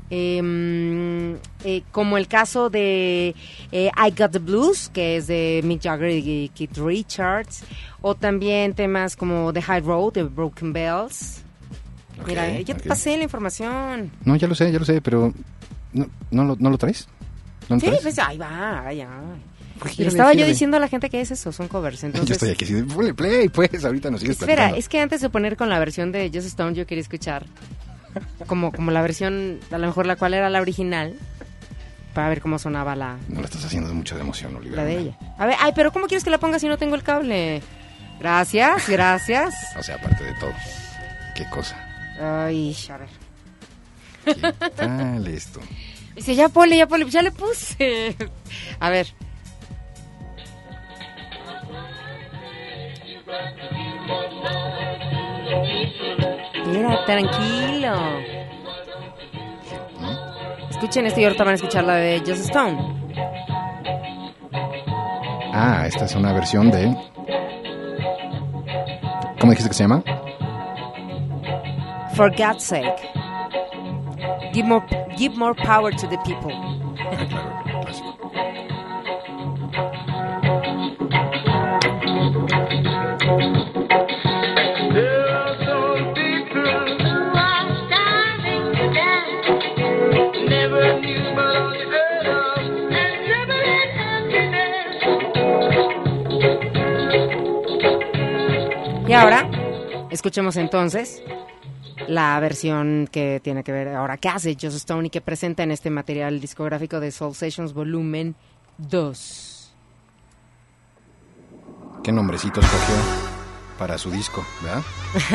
em, 0.10 1.36
eh, 1.64 1.84
como 1.92 2.18
el 2.18 2.28
caso 2.28 2.70
de 2.70 3.36
eh, 3.72 3.92
I 3.96 4.12
Got 4.18 4.32
the 4.32 4.40
Blues, 4.40 4.90
que 4.94 5.18
es 5.18 5.28
de 5.28 5.62
Mick 5.64 5.82
Jagger 5.84 6.12
y 6.12 6.50
Keith 6.56 6.78
Richards, 6.78 7.64
o 8.02 8.16
también 8.16 8.74
temas 8.74 9.16
como 9.16 9.52
The 9.54 9.62
High 9.62 9.82
Road 9.82 10.14
de 10.14 10.24
Broken 10.24 10.74
Bells. 10.74 11.42
Mira, 12.28 12.44
Ok, 12.60 12.66
yo 12.66 12.76
te 12.76 12.88
pasé 12.90 13.16
la 13.18 13.24
información. 13.24 14.12
No, 14.26 14.36
ya 14.36 14.48
lo 14.48 14.56
sé, 14.56 14.72
ya 14.72 14.80
lo 14.80 14.86
sé, 14.86 15.02
pero... 15.02 15.34
¿No, 15.94 16.08
no, 16.32 16.44
lo, 16.44 16.56
no 16.60 16.70
lo 16.70 16.78
traes? 16.78 17.08
¿No 17.70 17.76
lo 17.78 17.80
Sí, 17.80 17.88
traes? 17.88 18.02
pues 18.02 18.20
ahí 18.20 18.38
va, 18.38 18.86
ay, 18.86 19.02
ay. 19.02 19.08
Pues 19.80 19.98
Le 19.98 20.08
estaba 20.08 20.34
yo 20.34 20.46
diciendo 20.46 20.76
a 20.76 20.80
la 20.82 20.90
gente 20.90 21.10
que 21.10 21.22
es 21.22 21.32
eso, 21.32 21.54
son 21.54 21.70
covers. 21.70 22.04
Entonces, 22.04 22.28
Yo 22.28 22.34
estoy 22.34 22.50
aquí 22.50 22.66
de, 22.66 22.84
"Ponle 22.84 23.14
play, 23.14 23.48
pues, 23.48 23.86
ahorita 23.86 24.12
nos 24.12 24.20
sigues 24.20 24.36
espera, 24.36 24.56
platicando. 24.56 24.78
es 24.80 24.90
que 24.90 25.00
antes 25.00 25.22
de 25.22 25.30
poner 25.30 25.56
con 25.56 25.70
la 25.70 25.80
versión 25.80 26.12
de 26.12 26.28
Just 26.34 26.48
Stone, 26.48 26.74
yo 26.76 26.86
quería 26.86 27.02
escuchar 27.02 27.46
como, 28.48 28.72
como 28.72 28.92
la 28.92 29.02
versión, 29.02 29.60
a 29.72 29.78
lo 29.78 29.88
mejor 29.88 30.06
la 30.06 30.16
cual 30.16 30.34
era 30.34 30.50
la 30.50 30.62
original, 30.62 31.14
para 32.14 32.30
ver 32.30 32.42
cómo 32.42 32.60
sonaba 32.60 32.96
la, 32.96 33.18
No 33.28 33.40
la 33.40 33.46
estás 33.46 33.64
haciendo 33.66 33.88
de 33.90 33.96
mucha 33.96 34.20
emoción, 34.20 34.56
Olivia. 34.56 34.78
la 34.78 34.84
de 34.86 34.98
ella. 34.98 35.18
A 35.38 35.46
ver, 35.46 35.56
ay, 35.60 35.72
pero 35.76 35.92
¿cómo 35.92 36.08
quieres 36.08 36.24
que 36.24 36.30
la 36.30 36.40
ponga 36.40 36.60
si 36.60 36.68
no 36.68 36.78
tengo 36.78 36.96
el 36.96 37.04
cable? 37.04 37.62
Gracias, 38.20 38.90
gracias. 38.90 39.56
O 39.80 39.84
sea, 39.84 39.96
aparte 39.96 40.24
de 40.24 40.34
todo. 40.36 40.54
Qué 41.36 41.46
cosa. 41.50 41.78
Ay, 42.22 42.76
a 42.90 42.98
ver. 42.98 43.10
¿Qué 44.26 44.70
tal 44.76 45.28
esto? 45.28 45.62
Dice, 46.16 46.36
ya 46.36 46.50
ponle, 46.50 46.76
ya 46.76 46.88
ponle, 46.88 47.10
ya 47.10 47.22
le 47.22 47.32
puse. 47.32 48.16
A 48.80 48.90
ver. 48.90 49.08
Mira, 56.72 57.06
tranquilo. 57.06 57.94
Escuchen 60.70 61.06
esto 61.08 61.20
y 61.20 61.24
ahorita 61.26 61.44
van 61.44 61.52
a 61.52 61.56
escuchar 61.56 61.84
la 61.84 61.96
de 61.96 62.20
Just 62.20 62.46
Stone. 62.46 62.78
Ah, 65.54 65.84
esta 65.88 66.06
es 66.06 66.16
una 66.16 66.32
versión 66.32 66.72
de... 66.72 66.96
¿Cómo 69.40 69.52
dijiste 69.52 69.70
que 69.70 69.76
se 69.76 69.84
llama? 69.84 70.04
For 72.14 72.30
God's 72.32 72.64
sake. 72.64 73.02
Give 74.54 74.68
more, 74.68 74.86
give 75.18 75.36
more 75.38 75.54
power 75.54 75.94
to 75.94 76.08
the 76.08 76.18
people. 76.26 76.54
Ah, 77.12 77.26
claro, 77.28 77.82
clásico. 77.82 78.20
Y 99.10 99.14
ahora, 99.14 99.50
escuchemos 100.12 100.56
entonces 100.56 101.24
la 102.08 102.40
versión 102.40 103.10
que 103.12 103.42
tiene 103.44 103.64
que 103.64 103.72
ver 103.72 103.88
ahora 103.88 104.18
que 104.18 104.30
hace 104.30 104.54
Joss 104.54 104.76
Stone 104.76 105.08
y 105.08 105.10
que 105.10 105.20
presenta 105.20 105.64
en 105.64 105.72
este 105.72 105.90
material 105.90 106.40
discográfico 106.40 107.00
de 107.00 107.12
Soul 107.12 107.34
Sessions 107.34 107.74
Volumen 107.74 108.36
2. 108.78 109.74
¿Qué 112.04 112.12
nombrecito 112.12 112.60
escogió 112.60 112.96
para 113.80 113.98
su 113.98 114.12
disco, 114.12 114.46
verdad? 114.62 114.84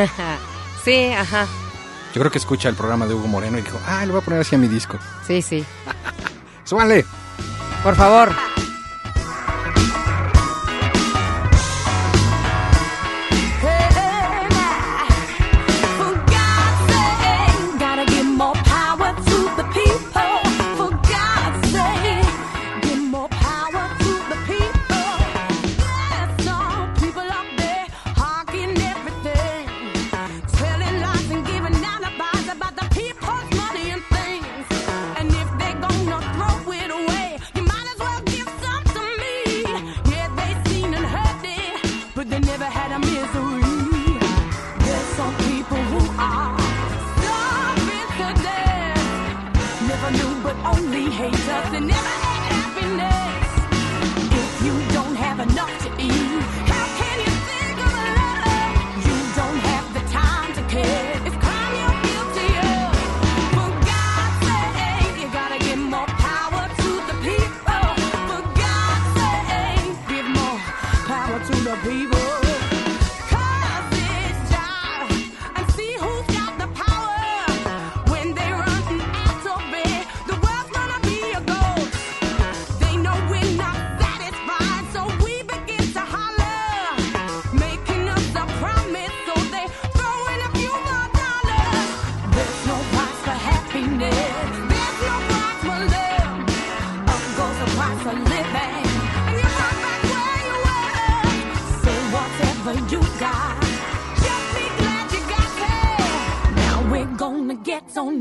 Sí, 0.84 1.06
ajá. 1.06 1.48
Yo 2.14 2.20
creo 2.20 2.30
que 2.30 2.38
escucha 2.38 2.68
el 2.68 2.76
programa 2.76 3.06
de 3.06 3.14
Hugo 3.14 3.26
Moreno 3.26 3.58
y 3.58 3.62
dijo, 3.62 3.80
ah, 3.88 4.06
le 4.06 4.12
voy 4.12 4.20
a 4.20 4.24
poner 4.24 4.40
así 4.40 4.54
a 4.54 4.58
mi 4.58 4.68
disco. 4.68 4.98
Sí, 5.26 5.42
sí. 5.42 5.64
¡Súbale! 6.64 7.04
Por 7.82 7.96
favor. 7.96 8.30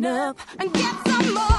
Up 0.06 0.38
and 0.60 0.74
get 0.74 0.96
some 1.08 1.34
more 1.34 1.53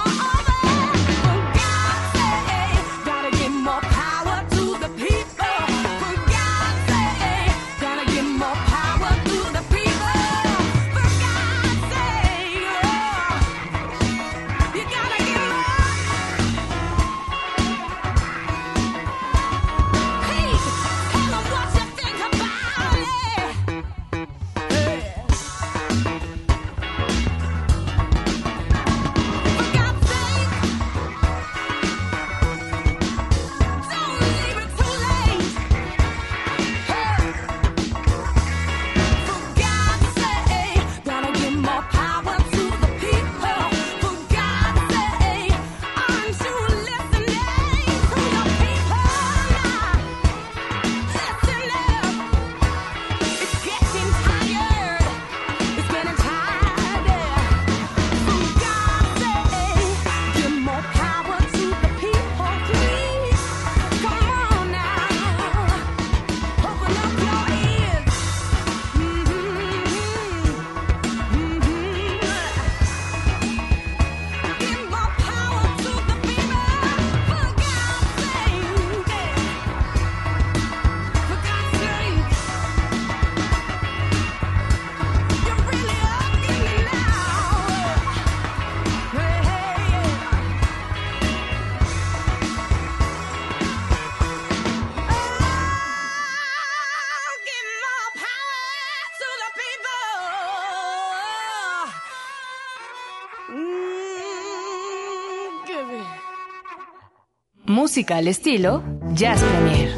Música 107.78 108.18
al 108.18 108.28
estilo 108.28 108.84
Jazz 109.14 109.42
Premier. 109.42 109.92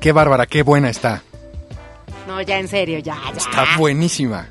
Qué 0.00 0.10
bárbara, 0.10 0.46
qué 0.46 0.62
buena 0.64 0.90
está. 0.90 1.22
No, 2.26 2.42
ya 2.42 2.58
en 2.58 2.66
serio, 2.66 2.98
ya, 2.98 3.16
ya. 3.32 3.36
Está 3.38 3.64
buenísima. 3.78 4.48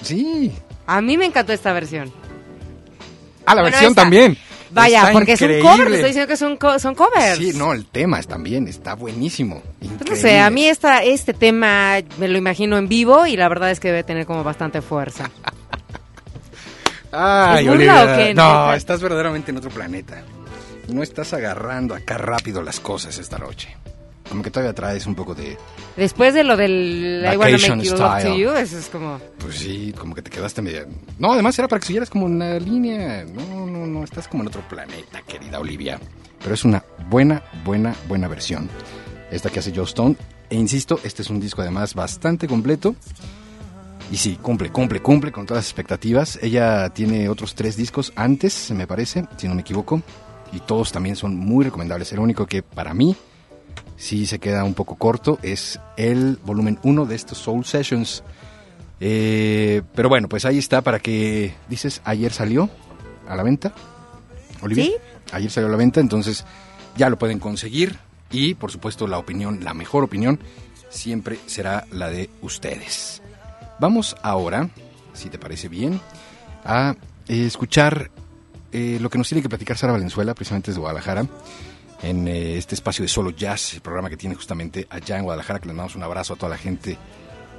Sí. 0.00 0.52
A 0.86 1.00
mí 1.00 1.16
me 1.18 1.24
encantó 1.26 1.52
esta 1.52 1.72
versión. 1.72 2.12
Ah, 3.46 3.56
la 3.56 3.62
Bueno, 3.62 3.64
versión 3.74 3.90
esta. 3.90 4.02
también. 4.02 4.38
Vaya, 4.70 5.00
Está 5.00 5.12
porque 5.12 5.32
es 5.32 5.40
un 5.40 5.46
increíble. 5.50 5.68
cover, 5.70 5.86
estoy 5.88 6.06
diciendo 6.10 6.28
que 6.28 6.36
son, 6.36 6.56
co- 6.56 6.78
son 6.78 6.94
covers. 6.94 7.38
Sí, 7.38 7.52
no, 7.52 7.72
el 7.72 7.86
tema 7.86 8.20
es 8.20 8.28
también, 8.28 8.68
está 8.68 8.94
buenísimo. 8.94 9.60
Pues 9.80 9.90
no 9.90 9.94
Increíble. 9.96 10.20
sé, 10.20 10.38
a 10.38 10.50
mí 10.50 10.66
esta, 10.66 11.02
este 11.02 11.34
tema 11.34 11.94
me 12.18 12.28
lo 12.28 12.38
imagino 12.38 12.78
en 12.78 12.86
vivo 12.88 13.26
y 13.26 13.36
la 13.36 13.48
verdad 13.48 13.72
es 13.72 13.80
que 13.80 13.88
debe 13.88 14.04
tener 14.04 14.24
como 14.24 14.44
bastante 14.44 14.82
fuerza. 14.82 15.30
Ay, 17.12 17.64
¿Es 17.64 17.70
burla 17.70 18.02
Olivia, 18.02 18.14
o 18.14 18.16
qué, 18.16 18.34
No, 18.34 18.72
estás 18.74 19.00
verdaderamente 19.00 19.50
en 19.50 19.58
otro 19.58 19.70
planeta. 19.70 20.22
No 20.88 21.02
estás 21.02 21.32
agarrando 21.32 21.94
acá 21.94 22.18
rápido 22.18 22.62
las 22.62 22.80
cosas 22.80 23.18
esta 23.18 23.38
noche. 23.38 23.76
Como 24.28 24.42
que 24.42 24.50
todavía 24.50 24.74
traes 24.74 25.06
un 25.06 25.14
poco 25.14 25.34
de... 25.34 25.56
Después 25.96 26.34
de 26.34 26.42
lo 26.42 26.56
del 26.56 27.22
I 27.24 27.36
wanna 27.36 27.58
make 27.58 27.82
you 27.84 27.96
love 27.96 28.22
to 28.22 28.36
you, 28.36 28.50
eso 28.50 28.78
es 28.78 28.88
como... 28.88 29.20
Pues 29.38 29.56
sí, 29.56 29.94
como 29.96 30.14
que 30.14 30.22
te 30.22 30.30
quedaste 30.30 30.62
media... 30.62 30.84
No, 31.18 31.32
además 31.32 31.56
era 31.58 31.68
para 31.68 31.80
que 31.80 31.86
siguieras 31.86 32.10
como 32.10 32.26
una 32.26 32.58
línea. 32.58 33.24
No, 33.24 33.66
no, 33.66 33.86
no, 33.86 34.04
estás 34.04 34.26
como 34.26 34.42
en 34.42 34.48
otro 34.48 34.62
planeta, 34.68 35.22
querida 35.22 35.60
Olivia. 35.60 36.00
Pero 36.42 36.54
es 36.54 36.64
una 36.64 36.82
buena, 37.08 37.42
buena, 37.64 37.94
buena 38.08 38.26
versión. 38.26 38.68
Esta 39.30 39.50
que 39.50 39.60
hace 39.60 39.72
Joe 39.74 39.84
Stone. 39.84 40.16
E 40.50 40.56
insisto, 40.56 41.00
este 41.04 41.22
es 41.22 41.30
un 41.30 41.40
disco 41.40 41.62
además 41.62 41.94
bastante 41.94 42.48
completo. 42.48 42.94
Y 44.10 44.16
sí, 44.16 44.38
cumple, 44.40 44.70
cumple, 44.70 45.00
cumple 45.00 45.32
con 45.32 45.46
todas 45.46 45.64
las 45.64 45.70
expectativas. 45.70 46.38
Ella 46.40 46.90
tiene 46.90 47.28
otros 47.28 47.54
tres 47.54 47.76
discos 47.76 48.12
antes, 48.14 48.70
me 48.70 48.86
parece, 48.86 49.24
si 49.36 49.48
no 49.48 49.54
me 49.54 49.62
equivoco. 49.62 50.00
Y 50.52 50.60
todos 50.60 50.92
también 50.92 51.16
son 51.16 51.36
muy 51.36 51.64
recomendables. 51.64 52.12
El 52.12 52.20
único 52.20 52.46
que 52.46 52.62
para 52.62 52.94
mí 52.94 53.16
sí 53.96 54.26
se 54.26 54.38
queda 54.38 54.62
un 54.64 54.74
poco 54.74 54.94
corto 54.96 55.38
es 55.42 55.80
el 55.96 56.38
volumen 56.44 56.78
1 56.82 57.06
de 57.06 57.14
estos 57.16 57.38
Soul 57.38 57.64
Sessions. 57.64 58.22
Eh, 59.00 59.82
pero 59.94 60.08
bueno, 60.08 60.28
pues 60.28 60.44
ahí 60.44 60.58
está 60.58 60.82
para 60.82 61.00
que 61.00 61.54
dices, 61.68 62.00
ayer 62.04 62.32
salió 62.32 62.70
a 63.28 63.34
la 63.34 63.42
venta. 63.42 63.74
Olivia. 64.62 64.84
¿Sí? 64.84 64.94
Ayer 65.32 65.50
salió 65.50 65.66
a 65.66 65.72
la 65.72 65.76
venta, 65.76 66.00
entonces 66.00 66.44
ya 66.96 67.10
lo 67.10 67.18
pueden 67.18 67.40
conseguir. 67.40 67.98
Y 68.30 68.54
por 68.54 68.70
supuesto 68.70 69.06
la 69.08 69.18
opinión, 69.18 69.64
la 69.64 69.74
mejor 69.74 70.04
opinión, 70.04 70.38
siempre 70.90 71.38
será 71.46 71.86
la 71.90 72.08
de 72.08 72.30
ustedes. 72.42 73.22
Vamos 73.78 74.16
ahora, 74.22 74.70
si 75.12 75.28
te 75.28 75.38
parece 75.38 75.68
bien, 75.68 76.00
a 76.64 76.94
eh, 77.28 77.46
escuchar 77.46 78.10
eh, 78.78 78.98
lo 79.00 79.08
que 79.08 79.16
nos 79.16 79.28
tiene 79.28 79.40
que 79.40 79.48
platicar 79.48 79.78
Sara 79.78 79.94
Valenzuela, 79.94 80.34
precisamente 80.34 80.70
desde 80.70 80.80
Guadalajara, 80.80 81.26
en 82.02 82.28
eh, 82.28 82.58
este 82.58 82.74
espacio 82.74 83.02
de 83.02 83.08
Solo 83.08 83.30
Jazz, 83.30 83.72
el 83.72 83.80
programa 83.80 84.10
que 84.10 84.18
tiene 84.18 84.34
justamente 84.34 84.86
allá 84.90 85.16
en 85.16 85.24
Guadalajara, 85.24 85.60
que 85.60 85.66
le 85.66 85.72
mandamos 85.72 85.96
un 85.96 86.02
abrazo 86.02 86.34
a 86.34 86.36
toda 86.36 86.50
la 86.50 86.58
gente 86.58 86.98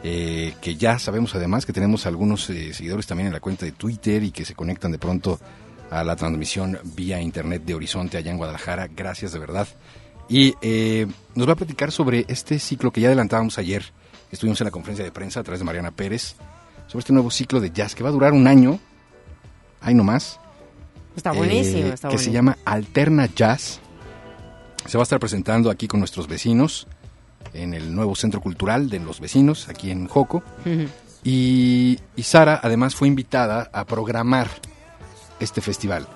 eh, 0.03 0.53
que 0.61 0.75
ya 0.75 0.99
sabemos 0.99 1.33
además 1.33 1.65
que 1.65 1.73
tenemos 1.73 2.05
algunos 2.05 2.43
seguidores 2.43 3.07
también 3.07 3.27
en 3.27 3.33
la 3.33 3.39
cuenta 3.39 3.65
de 3.65 3.71
Twitter 3.71 4.21
y 4.21 4.29
que 4.29 4.45
se 4.45 4.53
conectan 4.53 4.91
de 4.91 4.99
pronto 4.99 5.39
a 5.89 6.03
la 6.03 6.15
transmisión 6.15 6.77
vía 6.83 7.19
internet 7.19 7.63
de 7.65 7.73
Horizonte 7.73 8.17
allá 8.17 8.29
en 8.29 8.37
Guadalajara. 8.37 8.87
Gracias 8.95 9.31
de 9.31 9.39
verdad. 9.39 9.67
Y 10.29 10.53
nos 11.33 11.47
va 11.47 11.53
a 11.53 11.55
platicar 11.55 11.91
sobre 11.91 12.25
este 12.27 12.59
ciclo 12.59 12.91
que 12.91 13.01
ya 13.01 13.07
adelantábamos 13.07 13.57
ayer. 13.57 13.91
Estuvimos 14.31 14.59
en 14.61 14.65
la 14.65 14.71
conferencia 14.71 15.05
de 15.05 15.11
prensa 15.11 15.39
a 15.39 15.43
través 15.43 15.59
de 15.59 15.65
Mariana 15.65 15.91
Pérez 15.91 16.35
sobre 16.87 16.99
este 16.99 17.13
nuevo 17.13 17.31
ciclo 17.31 17.59
de 17.59 17.71
jazz 17.71 17.95
que 17.95 18.03
va 18.03 18.09
a 18.09 18.11
durar 18.11 18.33
un 18.33 18.47
año. 18.47 18.79
Ahí 19.81 19.93
nomás. 19.93 20.39
Está 21.15 21.31
buenísimo, 21.31 21.87
eh, 21.87 21.93
está 21.93 22.09
que 22.09 22.17
se 22.17 22.31
llama 22.31 22.57
Alterna 22.65 23.27
Jazz. 23.27 23.79
Se 24.85 24.97
va 24.97 25.01
a 25.01 25.03
estar 25.03 25.19
presentando 25.19 25.69
aquí 25.69 25.87
con 25.87 25.99
nuestros 25.99 26.27
vecinos 26.27 26.87
en 27.53 27.73
el 27.73 27.93
nuevo 27.93 28.15
centro 28.15 28.41
cultural 28.41 28.89
de 28.89 28.99
los 28.99 29.19
vecinos, 29.19 29.67
aquí 29.69 29.91
en 29.91 30.07
Joco. 30.07 30.43
Y, 31.23 31.99
y 32.15 32.23
Sara 32.23 32.59
además 32.63 32.95
fue 32.95 33.07
invitada 33.07 33.69
a 33.73 33.85
programar 33.85 34.49
este 35.39 35.61
festival. 35.61 36.07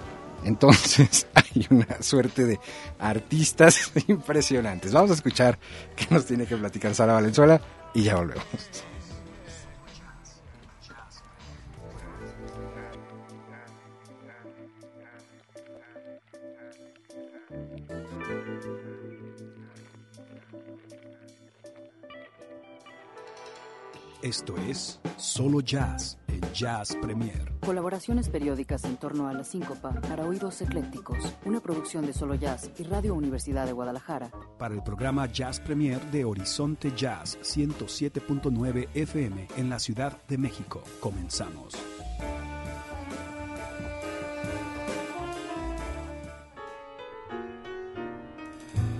Entonces 0.43 1.27
hay 1.33 1.67
una 1.69 2.01
suerte 2.01 2.45
de 2.45 2.59
artistas 2.99 3.91
impresionantes. 4.07 4.93
Vamos 4.93 5.11
a 5.11 5.15
escuchar 5.15 5.57
qué 5.95 6.07
nos 6.09 6.25
tiene 6.25 6.45
que 6.45 6.57
platicar 6.57 6.93
Sara 6.95 7.13
Valenzuela 7.13 7.61
y 7.93 8.03
ya 8.03 8.15
volvemos. 8.15 8.45
Esto 24.21 24.55
es 24.69 24.99
Solo 25.17 25.61
Jazz 25.61 26.19
en 26.27 26.41
Jazz 26.53 26.95
Premier. 27.01 27.51
Colaboraciones 27.65 28.29
periódicas 28.29 28.83
en 28.85 28.97
torno 28.97 29.27
a 29.27 29.33
la 29.33 29.43
síncopa 29.43 29.99
para 30.01 30.27
oídos 30.27 30.61
eclécticos. 30.61 31.17
Una 31.43 31.59
producción 31.59 32.05
de 32.05 32.13
Solo 32.13 32.35
Jazz 32.35 32.69
y 32.77 32.83
Radio 32.83 33.15
Universidad 33.15 33.65
de 33.65 33.73
Guadalajara. 33.73 34.29
Para 34.59 34.75
el 34.75 34.83
programa 34.83 35.25
Jazz 35.25 35.59
Premier 35.59 35.99
de 36.11 36.23
Horizonte 36.23 36.91
Jazz 36.95 37.39
107.9 37.41 38.89
FM 38.93 39.47
en 39.57 39.69
la 39.71 39.79
Ciudad 39.79 40.15
de 40.27 40.37
México. 40.37 40.83
Comenzamos. 40.99 41.73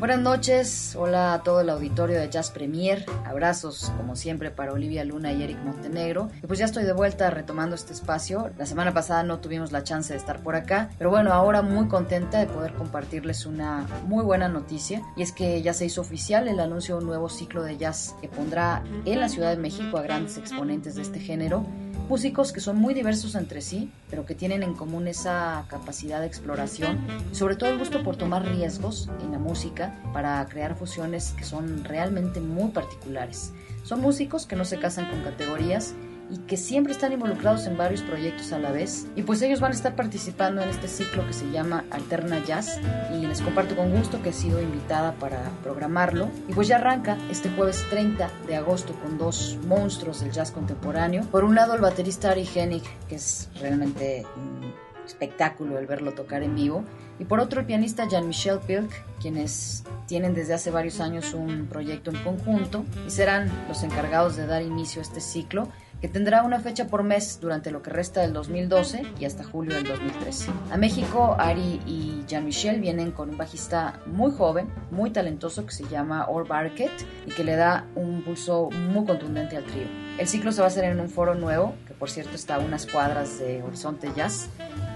Buenas 0.01 0.19
noches, 0.19 0.95
hola 0.95 1.31
a 1.31 1.43
todo 1.43 1.61
el 1.61 1.69
auditorio 1.69 2.19
de 2.19 2.27
Jazz 2.27 2.49
Premier, 2.49 3.05
abrazos 3.23 3.93
como 3.97 4.15
siempre 4.15 4.49
para 4.49 4.73
Olivia 4.73 5.05
Luna 5.05 5.31
y 5.31 5.43
Eric 5.43 5.59
Montenegro. 5.59 6.31
Y 6.41 6.47
pues 6.47 6.57
ya 6.57 6.65
estoy 6.65 6.85
de 6.85 6.93
vuelta 6.93 7.29
retomando 7.29 7.75
este 7.75 7.93
espacio. 7.93 8.49
La 8.57 8.65
semana 8.65 8.95
pasada 8.95 9.21
no 9.21 9.37
tuvimos 9.37 9.71
la 9.71 9.83
chance 9.83 10.11
de 10.11 10.17
estar 10.17 10.41
por 10.41 10.55
acá, 10.55 10.89
pero 10.97 11.11
bueno, 11.11 11.31
ahora 11.31 11.61
muy 11.61 11.87
contenta 11.87 12.39
de 12.39 12.47
poder 12.47 12.73
compartirles 12.73 13.45
una 13.45 13.85
muy 14.07 14.23
buena 14.23 14.47
noticia 14.47 15.03
y 15.15 15.21
es 15.21 15.31
que 15.31 15.61
ya 15.61 15.75
se 15.75 15.85
hizo 15.85 16.01
oficial 16.01 16.47
el 16.47 16.59
anuncio 16.59 16.95
de 16.95 17.01
un 17.01 17.07
nuevo 17.07 17.29
ciclo 17.29 17.61
de 17.61 17.77
jazz 17.77 18.15
que 18.21 18.27
pondrá 18.27 18.81
en 19.05 19.19
la 19.19 19.29
Ciudad 19.29 19.51
de 19.51 19.57
México 19.57 19.99
a 19.99 20.01
grandes 20.01 20.35
exponentes 20.35 20.95
de 20.95 21.03
este 21.03 21.19
género 21.19 21.63
músicos 22.09 22.51
que 22.51 22.59
son 22.59 22.77
muy 22.77 22.93
diversos 22.93 23.35
entre 23.35 23.61
sí, 23.61 23.91
pero 24.09 24.25
que 24.25 24.35
tienen 24.35 24.63
en 24.63 24.73
común 24.73 25.07
esa 25.07 25.65
capacidad 25.69 26.19
de 26.19 26.27
exploración 26.27 26.99
sobre 27.31 27.55
todo 27.55 27.69
el 27.69 27.79
gusto 27.79 28.03
por 28.03 28.17
tomar 28.17 28.45
riesgos 28.45 29.09
en 29.21 29.31
la 29.31 29.39
música 29.39 29.95
para 30.13 30.45
crear 30.47 30.75
fusiones 30.75 31.33
que 31.37 31.43
son 31.43 31.83
realmente 31.83 32.39
muy 32.39 32.71
particulares. 32.71 33.53
Son 33.83 34.01
músicos 34.01 34.45
que 34.45 34.55
no 34.55 34.65
se 34.65 34.79
casan 34.79 35.09
con 35.09 35.21
categorías 35.23 35.93
y 36.31 36.37
que 36.39 36.57
siempre 36.57 36.93
están 36.93 37.11
involucrados 37.11 37.67
en 37.67 37.77
varios 37.77 38.01
proyectos 38.01 38.53
a 38.53 38.59
la 38.59 38.71
vez. 38.71 39.07
Y 39.15 39.23
pues 39.23 39.41
ellos 39.41 39.59
van 39.59 39.71
a 39.71 39.75
estar 39.75 39.95
participando 39.95 40.61
en 40.61 40.69
este 40.69 40.87
ciclo 40.87 41.27
que 41.27 41.33
se 41.33 41.51
llama 41.51 41.83
Alterna 41.91 42.43
Jazz 42.43 42.79
y 43.13 43.25
les 43.25 43.41
comparto 43.41 43.75
con 43.75 43.91
gusto 43.91 44.21
que 44.21 44.29
he 44.29 44.33
sido 44.33 44.61
invitada 44.61 45.13
para 45.13 45.51
programarlo. 45.61 46.29
Y 46.47 46.53
pues 46.53 46.67
ya 46.69 46.77
arranca 46.77 47.17
este 47.29 47.49
jueves 47.49 47.85
30 47.89 48.29
de 48.47 48.55
agosto 48.55 48.93
con 48.93 49.17
dos 49.17 49.57
monstruos 49.67 50.21
del 50.21 50.31
jazz 50.31 50.51
contemporáneo. 50.51 51.23
Por 51.29 51.43
un 51.43 51.53
lado 51.53 51.75
el 51.75 51.81
baterista 51.81 52.31
Ari 52.31 52.47
Hennig, 52.55 52.83
que 53.09 53.15
es 53.15 53.49
realmente 53.59 54.25
un 54.37 54.73
espectáculo 55.05 55.77
el 55.77 55.87
verlo 55.87 56.13
tocar 56.13 56.43
en 56.43 56.55
vivo. 56.55 56.85
Y 57.19 57.25
por 57.25 57.39
otro 57.39 57.59
el 57.59 57.65
pianista 57.67 58.07
Jean-Michel 58.07 58.59
Pilk, 58.65 58.89
quienes 59.19 59.83
tienen 60.07 60.33
desde 60.33 60.53
hace 60.53 60.71
varios 60.71 60.99
años 60.99 61.33
un 61.33 61.67
proyecto 61.67 62.09
en 62.09 62.17
conjunto 62.23 62.83
y 63.05 63.11
serán 63.11 63.51
los 63.67 63.83
encargados 63.83 64.37
de 64.37 64.47
dar 64.47 64.63
inicio 64.63 65.01
a 65.01 65.03
este 65.03 65.21
ciclo 65.21 65.67
que 66.01 66.07
tendrá 66.07 66.41
una 66.41 66.59
fecha 66.59 66.87
por 66.87 67.03
mes 67.03 67.39
durante 67.39 67.69
lo 67.69 67.83
que 67.83 67.91
resta 67.91 68.21
del 68.21 68.33
2012 68.33 69.03
y 69.19 69.25
hasta 69.25 69.43
julio 69.43 69.75
del 69.75 69.83
2013. 69.83 70.51
A 70.71 70.77
México, 70.77 71.35
Ari 71.37 71.79
y 71.85 72.23
Jean-Michel 72.27 72.81
vienen 72.81 73.11
con 73.11 73.29
un 73.29 73.37
bajista 73.37 73.99
muy 74.07 74.31
joven, 74.31 74.67
muy 74.89 75.11
talentoso 75.11 75.63
que 75.65 75.73
se 75.73 75.87
llama 75.87 76.25
Or 76.27 76.47
Barket 76.47 76.91
y 77.27 77.31
que 77.31 77.43
le 77.43 77.55
da 77.55 77.85
un 77.93 78.23
pulso 78.23 78.71
muy 78.71 79.05
contundente 79.05 79.57
al 79.57 79.63
trío. 79.63 79.85
El 80.17 80.27
ciclo 80.27 80.51
se 80.51 80.61
va 80.61 80.65
a 80.65 80.67
hacer 80.69 80.85
en 80.85 80.99
un 80.99 81.09
foro 81.09 81.35
nuevo, 81.35 81.75
que 81.87 81.93
por 81.93 82.09
cierto 82.09 82.35
está 82.35 82.55
a 82.55 82.59
unas 82.59 82.87
cuadras 82.87 83.37
de 83.37 83.61
Horizonte 83.61 84.11
Jazz, 84.15 84.49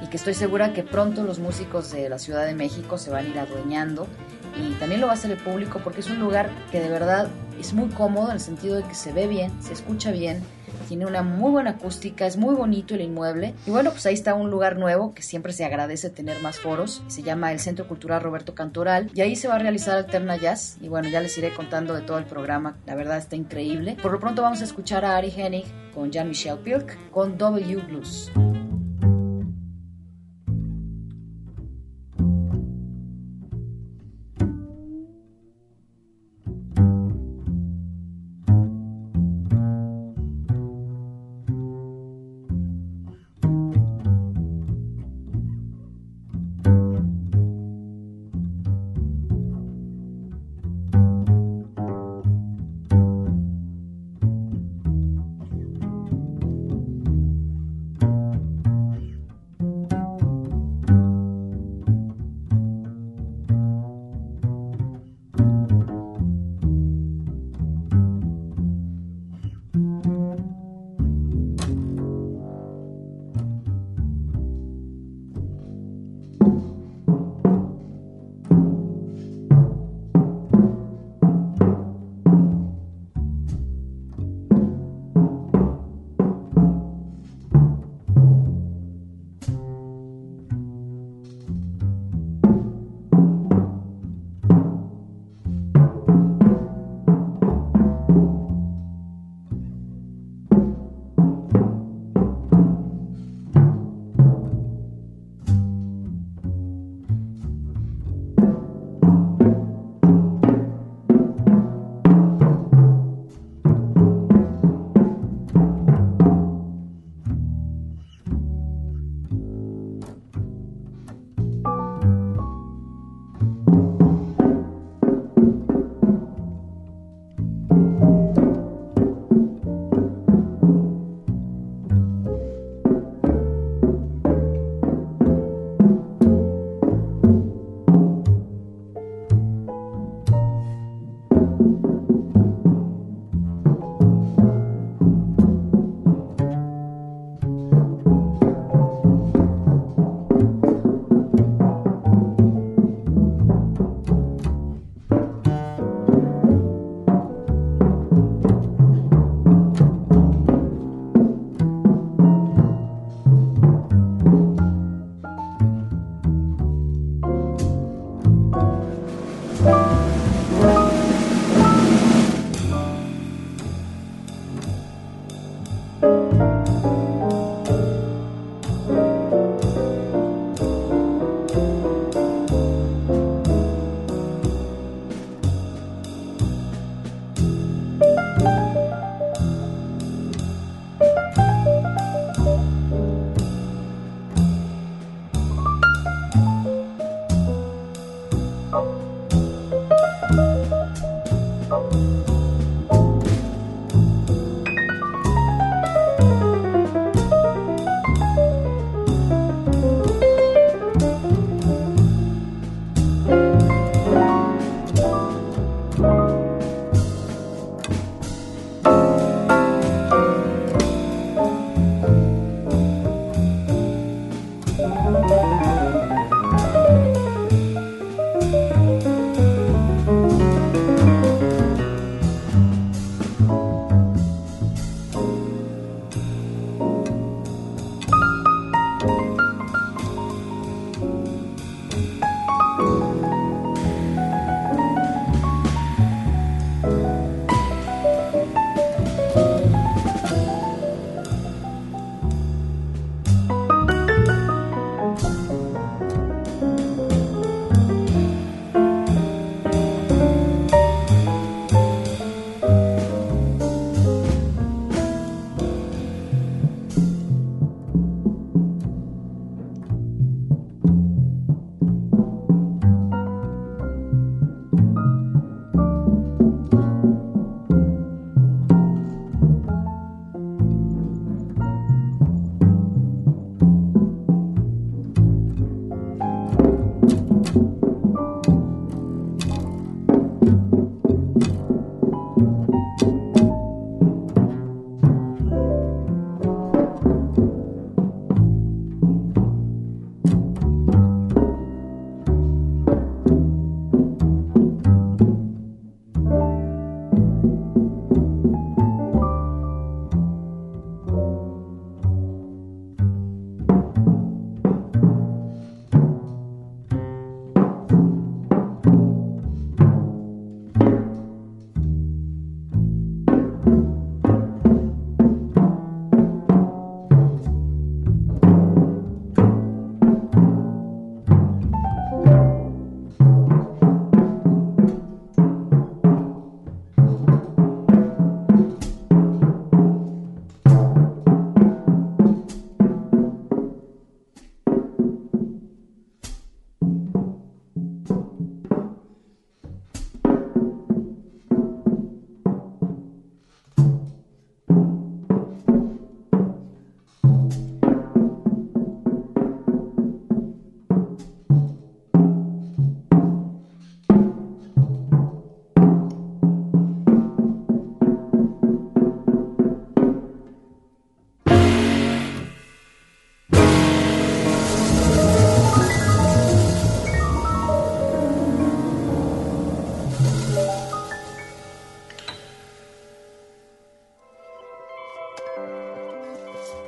y 0.04 0.08
que 0.08 0.18
estoy 0.18 0.34
segura 0.34 0.74
que 0.74 0.82
pronto 0.82 1.24
los 1.24 1.38
músicos 1.38 1.92
de 1.92 2.10
la 2.10 2.18
Ciudad 2.18 2.46
de 2.46 2.56
México 2.56 2.98
se 2.98 3.12
van 3.12 3.26
a 3.26 3.30
ir 3.30 3.40
adueñando 3.40 4.08
y 4.58 4.74
también 4.76 5.02
lo 5.02 5.08
va 5.08 5.14
a 5.14 5.16
hacer 5.16 5.32
el 5.32 5.38
público 5.38 5.82
porque 5.84 6.00
es 6.00 6.10
un 6.10 6.20
lugar 6.20 6.50
que 6.72 6.80
de 6.80 6.90
verdad 6.90 7.28
es 7.60 7.74
muy 7.74 7.90
cómodo 7.90 8.28
en 8.28 8.34
el 8.34 8.40
sentido 8.40 8.78
de 8.78 8.84
que 8.84 8.96
se 8.96 9.12
ve 9.12 9.28
bien, 9.28 9.52
se 9.62 9.74
escucha 9.74 10.12
bien, 10.12 10.42
tiene 10.88 11.06
una 11.06 11.22
muy 11.22 11.52
buena 11.52 11.72
acústica, 11.72 12.26
es 12.26 12.38
muy 12.38 12.56
bonito 12.56 12.96
el 12.96 13.02
inmueble. 13.02 13.54
Y 13.66 13.72
bueno, 13.72 13.92
pues 13.92 14.06
ahí 14.06 14.14
está 14.14 14.34
un 14.34 14.50
lugar 14.50 14.78
nuevo 14.78 15.14
que 15.14 15.22
siempre 15.22 15.54
se 15.54 15.66
agradece 15.66 16.10
tener 16.10 16.42
más 16.42 16.60
foros. 16.60 17.04
Se 17.08 17.24
llama 17.24 17.52
el 17.52 17.60
Centro 17.60 17.88
Cultural 17.88 18.22
Roberto 18.22 18.56
Cantoral 18.56 19.10
y 19.14 19.22
ahí 19.22 19.36
se 19.36 19.48
va 19.48 19.56
a 19.56 19.60
realizar 19.60 19.98
Alterna 19.98 20.38
Jazz. 20.38 20.78
Y 20.82 20.88
bueno, 20.88 21.10
ya 21.10 21.22
les 21.22 21.38
iré 21.38 21.54
contando 21.54 21.94
de 21.94 22.02
todo 22.02 22.18
el 22.18 22.26
programa. 22.26 22.78
La 22.86 22.96
verdad 22.96 23.18
está 23.18 23.36
increíble. 23.36 23.98
Por 24.02 24.12
lo 24.12 24.20
pronto 24.20 24.42
vamos 24.42 24.62
a 24.62 24.66
escuchar 24.66 25.06
a 25.06 25.18
Ari 25.18 25.34
Hennig 25.36 25.66
con 25.94 26.12
Jean-Michel 26.12 26.60
Pilk 26.60 27.12
con 27.12 27.38
W 27.38 27.82
Blues. 27.88 28.32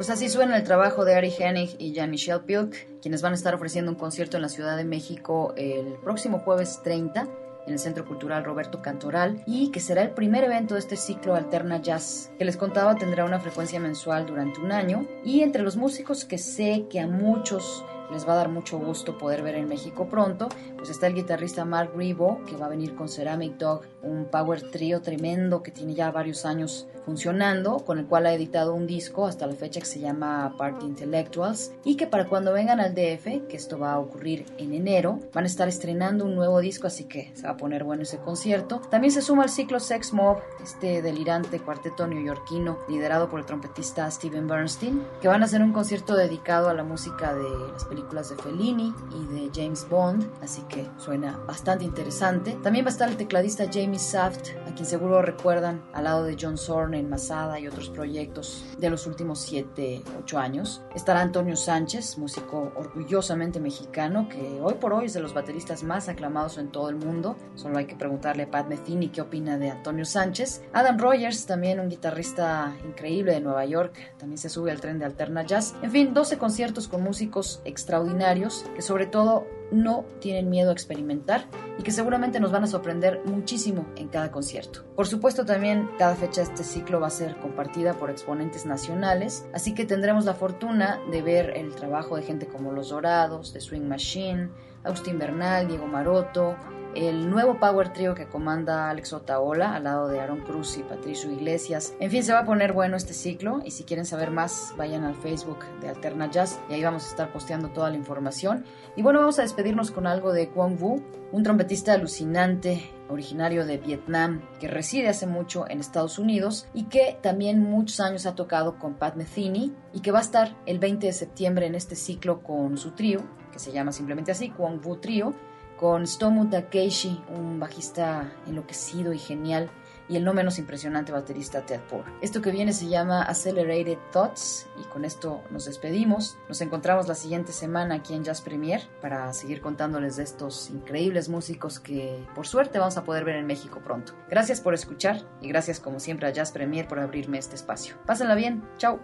Pues 0.07 0.19
así 0.19 0.29
suena 0.29 0.55
el 0.55 0.63
trabajo 0.63 1.03
de 1.03 1.15
Ari 1.15 1.33
Hennig 1.37 1.75
y 1.79 1.91
Jean-Michel 1.91 2.39
Pilk, 2.45 3.01
quienes 3.01 3.21
van 3.21 3.33
a 3.33 3.35
estar 3.35 3.53
ofreciendo 3.53 3.91
un 3.91 3.97
concierto 3.97 4.37
en 4.37 4.43
la 4.43 4.47
Ciudad 4.47 4.77
de 4.77 4.85
México 4.85 5.53
el 5.57 5.95
próximo 6.01 6.39
jueves 6.39 6.79
30 6.81 7.27
en 7.67 7.73
el 7.73 7.77
Centro 7.77 8.05
Cultural 8.05 8.45
Roberto 8.45 8.81
Cantoral 8.81 9.43
y 9.45 9.69
que 9.69 9.81
será 9.81 10.01
el 10.03 10.11
primer 10.11 10.45
evento 10.45 10.75
de 10.75 10.79
este 10.79 10.95
ciclo 10.95 11.35
Alterna 11.35 11.81
Jazz, 11.81 12.31
que 12.37 12.45
les 12.45 12.55
contaba 12.55 12.95
tendrá 12.95 13.25
una 13.25 13.41
frecuencia 13.41 13.81
mensual 13.81 14.25
durante 14.25 14.61
un 14.61 14.71
año 14.71 15.05
y 15.25 15.41
entre 15.41 15.61
los 15.61 15.75
músicos 15.75 16.23
que 16.23 16.37
sé 16.37 16.85
que 16.89 17.01
a 17.01 17.07
muchos 17.07 17.83
les 18.09 18.25
va 18.25 18.31
a 18.31 18.37
dar 18.37 18.47
mucho 18.47 18.79
gusto 18.79 19.17
poder 19.17 19.41
ver 19.43 19.55
en 19.55 19.67
México 19.67 20.07
pronto, 20.07 20.47
pues 20.77 20.89
está 20.89 21.07
el 21.07 21.15
guitarrista 21.15 21.65
Mark 21.65 21.91
Rebo, 21.95 22.41
que 22.45 22.55
va 22.55 22.67
a 22.67 22.69
venir 22.69 22.95
con 22.95 23.09
Ceramic 23.09 23.57
Dog, 23.57 23.81
un 24.07 24.25
power 24.25 24.61
trio 24.71 25.01
tremendo 25.01 25.63
que 25.63 25.71
tiene 25.71 25.93
ya 25.93 26.11
varios 26.11 26.45
años 26.45 26.87
funcionando, 27.05 27.77
con 27.85 27.99
el 27.99 28.05
cual 28.05 28.25
ha 28.25 28.33
editado 28.33 28.73
un 28.73 28.85
disco 28.85 29.25
hasta 29.25 29.47
la 29.47 29.55
fecha 29.55 29.79
que 29.79 29.85
se 29.85 30.01
llama 30.01 30.55
Party 30.57 30.85
Intellectuals, 30.85 31.71
y 31.85 31.95
que 31.95 32.05
para 32.05 32.27
cuando 32.27 32.51
vengan 32.51 32.81
al 32.81 32.93
DF, 32.93 33.47
que 33.47 33.55
esto 33.55 33.79
va 33.79 33.93
a 33.93 33.99
ocurrir 33.99 34.45
en 34.57 34.73
enero, 34.73 35.19
van 35.33 35.45
a 35.45 35.47
estar 35.47 35.69
estrenando 35.69 36.25
un 36.25 36.35
nuevo 36.35 36.59
disco, 36.59 36.87
así 36.87 37.05
que 37.05 37.31
se 37.33 37.43
va 37.43 37.51
a 37.51 37.57
poner 37.57 37.85
bueno 37.85 38.03
ese 38.03 38.17
concierto. 38.17 38.81
También 38.89 39.11
se 39.11 39.21
suma 39.21 39.43
al 39.43 39.49
ciclo 39.49 39.79
Sex 39.79 40.11
Mob, 40.11 40.39
este 40.61 41.01
delirante 41.01 41.59
cuarteto 41.59 42.07
neoyorquino 42.07 42.79
liderado 42.89 43.29
por 43.29 43.39
el 43.39 43.45
trompetista 43.45 44.11
Steven 44.11 44.47
Bernstein, 44.47 45.01
que 45.21 45.29
van 45.29 45.43
a 45.43 45.45
hacer 45.45 45.61
un 45.61 45.71
concierto 45.71 46.15
dedicado 46.15 46.67
a 46.67 46.73
la 46.73 46.83
música 46.83 47.33
de 47.33 47.71
las 47.71 47.85
películas 47.85 48.29
de 48.29 48.35
Fellini 48.35 48.93
y 49.15 49.33
de 49.33 49.49
James 49.53 49.87
Bond, 49.89 50.27
así 50.41 50.61
que 50.63 50.85
suena 50.97 51.37
bastante 51.47 51.85
interesante. 51.85 52.57
También 52.61 52.83
va 52.83 52.89
a 52.89 52.91
estar 52.91 53.09
el 53.09 53.15
tecladista 53.15 53.65
Jamie 53.71 53.96
Saft, 53.97 54.49
a 54.67 54.73
quien 54.73 54.85
seguro 54.85 55.21
recuerdan 55.21 55.83
al 55.93 56.05
lado 56.05 56.23
de 56.23 56.37
John 56.39 56.57
Zorn 56.57 56.93
en 56.93 57.09
Masada 57.09 57.59
y 57.59 57.67
otros 57.67 57.89
proyectos 57.89 58.65
de 58.77 58.89
los 58.89 59.07
últimos 59.07 59.51
7-8 59.51 60.37
años. 60.37 60.81
Estará 60.95 61.21
Antonio 61.21 61.55
Sánchez, 61.55 62.17
músico 62.17 62.71
orgullosamente 62.75 63.59
mexicano, 63.59 64.27
que 64.29 64.59
hoy 64.61 64.75
por 64.75 64.93
hoy 64.93 65.05
es 65.05 65.13
de 65.13 65.19
los 65.19 65.33
bateristas 65.33 65.83
más 65.83 66.09
aclamados 66.09 66.57
en 66.57 66.69
todo 66.69 66.89
el 66.89 66.95
mundo. 66.95 67.35
Solo 67.55 67.77
hay 67.77 67.85
que 67.85 67.95
preguntarle 67.95 68.43
a 68.43 68.51
Pat 68.51 68.67
Metheny 68.67 69.09
qué 69.09 69.21
opina 69.21 69.57
de 69.57 69.71
Antonio 69.71 70.05
Sánchez. 70.05 70.63
Adam 70.73 70.97
Rogers, 70.97 71.45
también 71.45 71.79
un 71.79 71.89
guitarrista 71.89 72.75
increíble 72.85 73.33
de 73.33 73.41
Nueva 73.41 73.65
York, 73.65 73.93
también 74.17 74.37
se 74.37 74.49
sube 74.49 74.71
al 74.71 74.81
tren 74.81 74.99
de 74.99 75.05
Alterna 75.05 75.43
Jazz. 75.43 75.75
En 75.81 75.91
fin, 75.91 76.13
12 76.13 76.37
conciertos 76.37 76.87
con 76.87 77.03
músicos 77.03 77.61
extraordinarios 77.65 78.65
que 78.75 78.81
sobre 78.81 79.05
todo 79.05 79.47
no 79.71 80.05
tienen 80.19 80.49
miedo 80.49 80.69
a 80.69 80.73
experimentar 80.73 81.45
y 81.77 81.83
que 81.83 81.91
seguramente 81.91 82.39
nos 82.39 82.51
van 82.51 82.63
a 82.63 82.67
sorprender 82.67 83.21
muchísimo 83.25 83.85
en 83.95 84.07
cada 84.07 84.31
concierto. 84.31 84.83
Por 84.95 85.07
supuesto 85.07 85.45
también 85.45 85.89
cada 85.97 86.15
fecha 86.15 86.41
de 86.41 86.47
este 86.47 86.63
ciclo 86.63 86.99
va 86.99 87.07
a 87.07 87.11
ser 87.11 87.37
compartida 87.37 87.93
por 87.93 88.09
exponentes 88.09 88.65
nacionales, 88.65 89.45
así 89.53 89.73
que 89.73 89.85
tendremos 89.85 90.25
la 90.25 90.33
fortuna 90.33 90.99
de 91.11 91.21
ver 91.21 91.51
el 91.55 91.75
trabajo 91.75 92.15
de 92.15 92.23
gente 92.23 92.47
como 92.47 92.71
Los 92.71 92.89
Dorados, 92.89 93.53
The 93.53 93.61
Swing 93.61 93.87
Machine, 93.87 94.49
Austin 94.83 95.19
Bernal, 95.19 95.67
Diego 95.67 95.87
Maroto, 95.87 96.55
el 96.97 97.29
nuevo 97.29 97.59
Power 97.59 97.93
Trio 97.93 98.15
que 98.15 98.27
comanda 98.27 98.89
Alex 98.89 99.13
Otaola 99.13 99.75
al 99.75 99.83
lado 99.83 100.07
de 100.07 100.19
Aaron 100.19 100.41
Cruz 100.41 100.77
y 100.77 100.83
Patricio 100.83 101.31
Iglesias. 101.31 101.93
En 101.99 102.09
fin, 102.09 102.23
se 102.23 102.33
va 102.33 102.39
a 102.39 102.45
poner 102.45 102.73
bueno 102.73 102.97
este 102.97 103.13
ciclo 103.13 103.61
y 103.63 103.71
si 103.71 103.83
quieren 103.83 104.05
saber 104.05 104.31
más, 104.31 104.73
vayan 104.77 105.03
al 105.03 105.15
Facebook 105.15 105.59
de 105.79 105.89
Alterna 105.89 106.31
Jazz 106.31 106.59
y 106.69 106.73
ahí 106.73 106.83
vamos 106.83 107.05
a 107.05 107.09
estar 107.09 107.31
posteando 107.31 107.69
toda 107.69 107.91
la 107.91 107.97
información. 107.97 108.65
Y 108.95 109.03
bueno, 109.03 109.19
vamos 109.19 109.37
a 109.37 109.43
despedirnos 109.43 109.91
con 109.91 110.07
algo 110.07 110.33
de 110.33 110.49
Kwon 110.49 110.77
Wu, 110.81 111.03
un 111.31 111.43
trompetista 111.43 111.93
alucinante 111.93 112.91
originario 113.09 113.65
de 113.65 113.77
Vietnam, 113.77 114.41
que 114.59 114.67
reside 114.67 115.09
hace 115.09 115.27
mucho 115.27 115.69
en 115.69 115.79
Estados 115.79 116.17
Unidos 116.17 116.67
y 116.73 116.85
que 116.85 117.17
también 117.21 117.61
muchos 117.61 117.99
años 117.99 118.25
ha 118.25 118.35
tocado 118.35 118.79
con 118.79 118.95
Pat 118.95 119.15
Metheny 119.15 119.73
y 119.93 120.01
que 120.01 120.11
va 120.11 120.19
a 120.19 120.23
estar 120.23 120.55
el 120.65 120.79
20 120.79 121.07
de 121.07 121.13
septiembre 121.13 121.67
en 121.67 121.75
este 121.75 121.95
ciclo 121.95 122.41
con 122.41 122.77
su 122.77 122.91
trío, 122.91 123.21
que 123.51 123.59
se 123.59 123.71
llama 123.71 123.91
simplemente 123.91 124.31
así, 124.31 124.49
Kwon 124.49 124.81
Wu 124.83 124.97
Trio, 124.97 125.33
con 125.77 126.05
Stomu 126.07 126.49
Takeishi, 126.49 127.23
un 127.29 127.59
bajista 127.59 128.31
enloquecido 128.47 129.13
y 129.13 129.19
genial, 129.19 129.69
y 130.09 130.15
el 130.15 130.23
no 130.23 130.33
menos 130.33 130.57
impresionante 130.57 131.11
baterista 131.11 131.65
Ted 131.65 131.81
Poor. 131.81 132.05
Esto 132.21 132.41
que 132.41 132.51
viene 132.51 132.73
se 132.73 132.87
llama 132.87 133.23
Accelerated 133.23 133.97
Thoughts 134.11 134.67
y 134.79 134.83
con 134.85 135.05
esto 135.05 135.43
nos 135.51 135.65
despedimos. 135.65 136.37
Nos 136.47 136.61
encontramos 136.61 137.07
la 137.07 137.15
siguiente 137.15 137.51
semana 137.51 137.95
aquí 137.95 138.13
en 138.13 138.23
Jazz 138.23 138.41
Premier 138.41 138.81
para 139.01 139.31
seguir 139.33 139.61
contándoles 139.61 140.15
de 140.15 140.23
estos 140.23 140.69
increíbles 140.69 141.29
músicos 141.29 141.79
que 141.79 142.25
por 142.35 142.47
suerte 142.47 142.79
vamos 142.79 142.97
a 142.97 143.03
poder 143.03 143.25
ver 143.25 143.35
en 143.35 143.45
México 143.45 143.81
pronto. 143.83 144.13
Gracias 144.29 144.61
por 144.61 144.73
escuchar 144.73 145.23
y 145.41 145.49
gracias 145.49 145.79
como 145.79 145.99
siempre 145.99 146.27
a 146.27 146.31
Jazz 146.31 146.51
Premier 146.51 146.87
por 146.87 146.99
abrirme 146.99 147.37
este 147.37 147.55
espacio. 147.55 147.95
Pásenla 148.05 148.35
bien, 148.35 148.63
chao. 148.77 148.99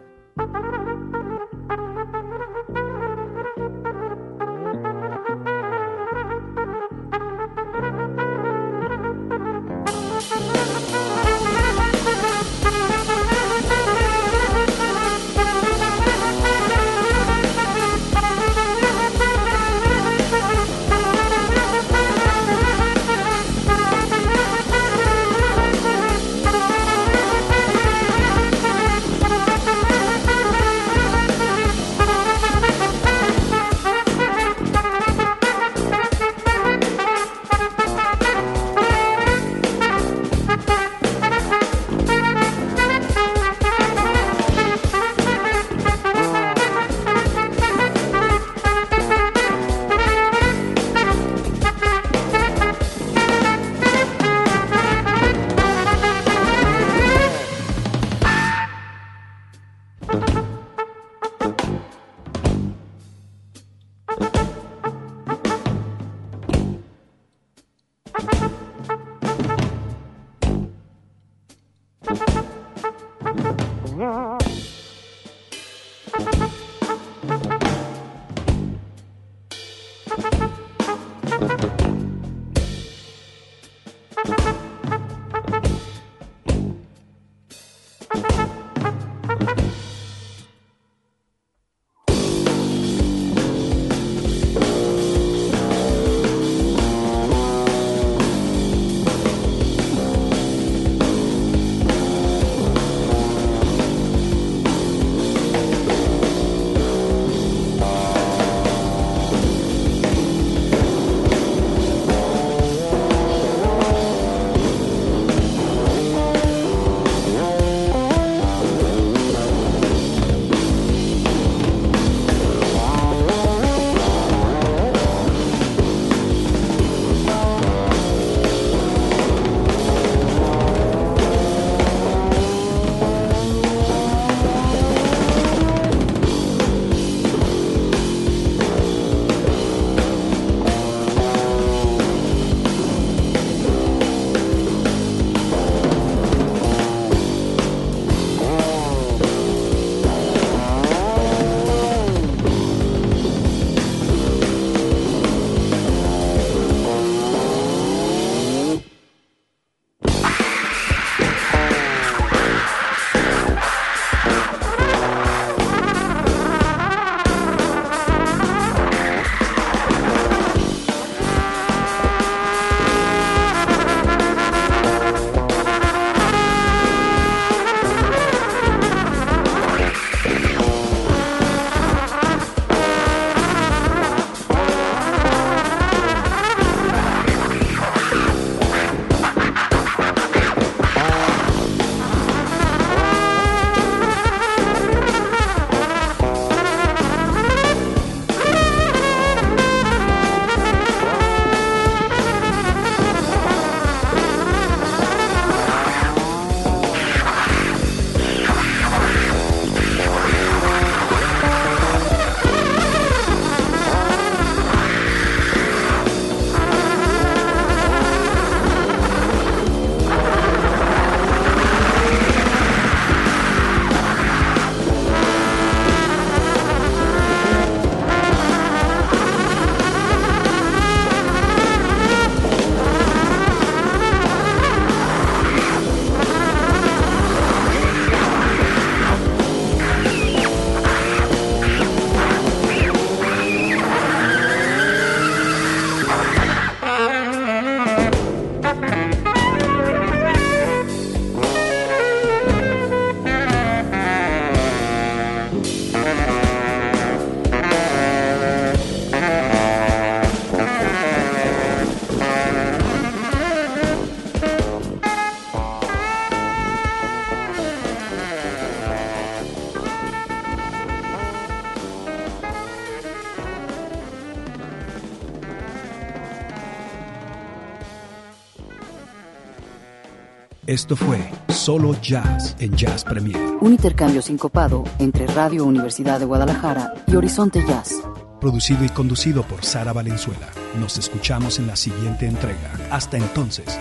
Esto 280.73 280.95
fue 280.95 281.19
Solo 281.49 281.95
Jazz 282.01 282.55
en 282.57 282.75
Jazz 282.75 283.03
Premier. 283.03 283.37
Un 283.61 283.73
intercambio 283.73 284.23
sincopado 284.23 284.83
entre 284.97 285.27
Radio 285.27 285.65
Universidad 285.65 286.19
de 286.19 286.25
Guadalajara 286.25 286.95
y 287.05 287.15
Horizonte 287.15 287.63
Jazz. 287.63 288.01
Producido 288.41 288.83
y 288.83 288.89
conducido 288.89 289.43
por 289.43 289.63
Sara 289.63 289.93
Valenzuela. 289.93 290.47
Nos 290.79 290.97
escuchamos 290.97 291.59
en 291.59 291.67
la 291.67 291.75
siguiente 291.75 292.25
entrega. 292.25 292.71
Hasta 292.89 293.17
entonces. 293.17 293.79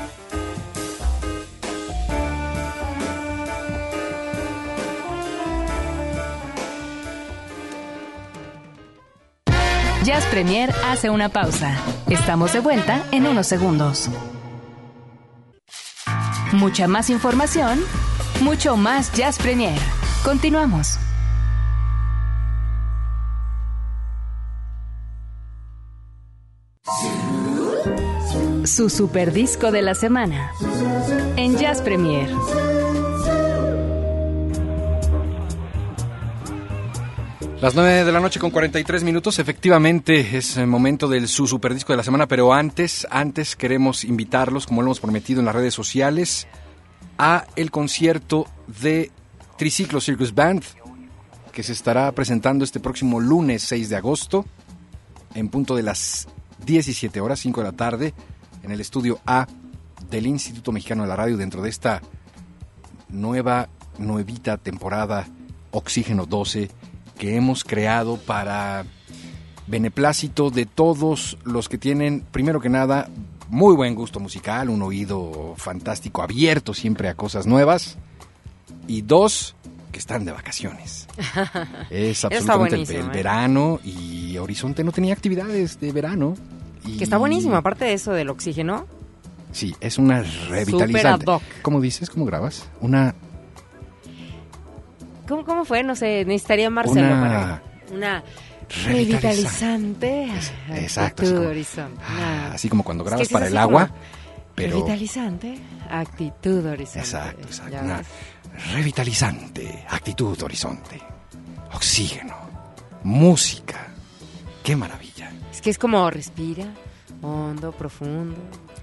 Jazz 10.04 10.26
Premier 10.26 10.74
hace 10.90 11.08
una 11.08 11.30
pausa. 11.30 11.74
Estamos 12.10 12.52
de 12.52 12.60
vuelta 12.60 13.02
en 13.12 13.26
unos 13.26 13.46
segundos. 13.46 14.10
Mucha 16.52 16.86
más 16.86 17.08
información, 17.08 17.80
mucho 18.42 18.76
más 18.76 19.10
Jazz 19.12 19.38
Premier. 19.38 19.78
Continuamos. 20.22 20.98
Su 28.64 28.90
super 28.90 29.32
disco 29.32 29.72
de 29.72 29.82
la 29.82 29.94
semana 29.94 30.52
en 31.36 31.56
Jazz 31.56 31.80
Premier. 31.80 32.28
Las 37.62 37.76
9 37.76 38.04
de 38.04 38.10
la 38.10 38.18
noche 38.18 38.40
con 38.40 38.50
43 38.50 39.04
minutos, 39.04 39.38
efectivamente 39.38 40.36
es 40.36 40.56
el 40.56 40.66
momento 40.66 41.06
del 41.06 41.28
su 41.28 41.46
superdisco 41.46 41.92
de 41.92 41.98
la 41.98 42.02
semana, 42.02 42.26
pero 42.26 42.52
antes, 42.52 43.06
antes 43.08 43.54
queremos 43.54 44.02
invitarlos, 44.02 44.66
como 44.66 44.82
lo 44.82 44.88
hemos 44.88 44.98
prometido 44.98 45.38
en 45.38 45.46
las 45.46 45.54
redes 45.54 45.72
sociales, 45.72 46.48
a 47.18 47.46
el 47.54 47.70
concierto 47.70 48.48
de 48.80 49.12
Triciclo 49.56 50.00
Circus 50.00 50.34
Band, 50.34 50.64
que 51.52 51.62
se 51.62 51.72
estará 51.72 52.10
presentando 52.10 52.64
este 52.64 52.80
próximo 52.80 53.20
lunes 53.20 53.62
6 53.62 53.90
de 53.90 53.94
agosto, 53.96 54.44
en 55.36 55.48
punto 55.48 55.76
de 55.76 55.84
las 55.84 56.26
17 56.66 57.20
horas, 57.20 57.38
5 57.38 57.60
de 57.60 57.64
la 57.64 57.76
tarde, 57.76 58.12
en 58.64 58.72
el 58.72 58.80
estudio 58.80 59.20
A 59.24 59.46
del 60.10 60.26
Instituto 60.26 60.72
Mexicano 60.72 61.04
de 61.04 61.10
la 61.10 61.14
Radio, 61.14 61.36
dentro 61.36 61.62
de 61.62 61.68
esta 61.68 62.02
nueva, 63.08 63.68
nuevita 63.98 64.56
temporada 64.56 65.28
Oxígeno 65.70 66.26
12 66.26 66.68
que 67.18 67.36
hemos 67.36 67.64
creado 67.64 68.16
para 68.16 68.84
beneplácito 69.66 70.50
de 70.50 70.66
todos 70.66 71.38
los 71.44 71.68
que 71.68 71.78
tienen, 71.78 72.24
primero 72.32 72.60
que 72.60 72.68
nada, 72.68 73.08
muy 73.48 73.74
buen 73.74 73.94
gusto 73.94 74.18
musical, 74.20 74.68
un 74.70 74.82
oído 74.82 75.54
fantástico, 75.56 76.22
abierto 76.22 76.74
siempre 76.74 77.08
a 77.08 77.14
cosas 77.14 77.46
nuevas, 77.46 77.96
y 78.88 79.02
dos, 79.02 79.54
que 79.92 79.98
están 79.98 80.24
de 80.24 80.32
vacaciones. 80.32 81.06
Es 81.90 82.24
absolutamente 82.24 82.98
el, 82.98 83.06
¿eh? 83.06 83.08
verano 83.12 83.78
y 83.84 84.36
Horizonte 84.38 84.82
no 84.84 84.90
tenía 84.92 85.12
actividades 85.14 85.78
de 85.80 85.92
verano. 85.92 86.34
y- 86.84 86.96
Que 86.96 87.04
está 87.04 87.18
buenísimo, 87.18 87.54
aparte 87.56 87.84
de 87.84 87.92
eso 87.92 88.12
del 88.12 88.30
oxígeno. 88.30 88.86
Sí, 89.52 89.76
es 89.80 89.98
una 89.98 90.22
revitalizante. 90.48 91.24
ad 91.30 91.34
hoc. 91.36 91.42
¿Cómo 91.60 91.80
dices? 91.82 92.08
¿Cómo 92.08 92.24
grabas? 92.24 92.64
Una 92.80 93.14
¿Cómo, 95.28 95.44
cómo 95.44 95.64
fue? 95.64 95.82
No 95.82 95.94
sé, 95.94 96.24
necesitaría 96.24 96.70
Marcelo 96.70 97.06
Una 97.06 97.20
para... 97.20 97.62
Una 97.92 98.24
revitalizante. 98.84 100.26
revitalizante. 100.26 100.82
Exacto. 100.84 101.22
actitud 101.22 101.46
así 101.46 101.46
como-. 101.46 102.02
Ah, 102.02 102.50
así 102.54 102.68
como 102.68 102.84
cuando 102.84 103.04
Es 103.04 103.08
que 103.08 103.10
grabas 103.10 103.28
para 103.28 103.46
el 103.46 103.56
agua, 103.56 103.90
pero... 104.54 104.76
Revitalizante, 104.76 105.58
actitud 105.90 106.64
horizonte. 106.66 107.00
Exacto, 107.00 107.46
exacto. 107.46 107.78
Una 107.82 108.02
revitalizante 108.72 109.84
actitud 109.88 110.42
horizonte. 110.42 111.00
Oxígeno. 111.74 112.34
Música. 113.04 113.88
Qué 114.62 114.76
maravilla. 114.76 115.32
Es 115.52 115.60
que 115.60 115.70
es 115.70 115.78
como 115.78 116.08
respira, 116.10 116.66
hondo, 117.20 117.72
profundo. 117.72 118.36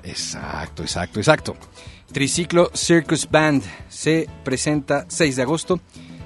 Exacto, 0.03 0.83
exacto, 0.83 1.19
exacto. 1.19 1.55
Triciclo 2.11 2.71
Circus 2.73 3.29
Band 3.29 3.63
se 3.87 4.27
presenta 4.43 5.05
6 5.07 5.35
de 5.35 5.41
agosto. 5.41 5.79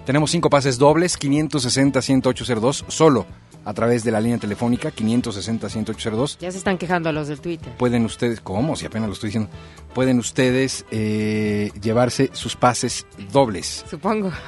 Tenemos 0.05 0.31
cinco 0.31 0.49
pases 0.49 0.77
dobles, 0.77 1.17
560-10802, 1.19 2.85
solo 2.89 3.25
a 3.65 3.73
través 3.73 4.03
de 4.03 4.11
la 4.11 4.19
línea 4.19 4.37
telefónica 4.37 4.91
560-10802. 4.91 6.37
Ya 6.39 6.51
se 6.51 6.57
están 6.57 6.77
quejando 6.77 7.11
los 7.13 7.29
del 7.29 7.39
Twitter. 7.39 7.71
Pueden 7.77 8.03
ustedes, 8.03 8.41
¿cómo? 8.41 8.75
Si 8.75 8.85
apenas 8.85 9.07
lo 9.07 9.13
estoy 9.13 9.29
diciendo. 9.29 9.49
Pueden 9.93 10.19
ustedes 10.19 10.85
eh, 10.91 11.71
llevarse 11.81 12.29
sus 12.33 12.55
pases 12.55 13.05
dobles. 13.31 13.85
Supongo. 13.89 14.31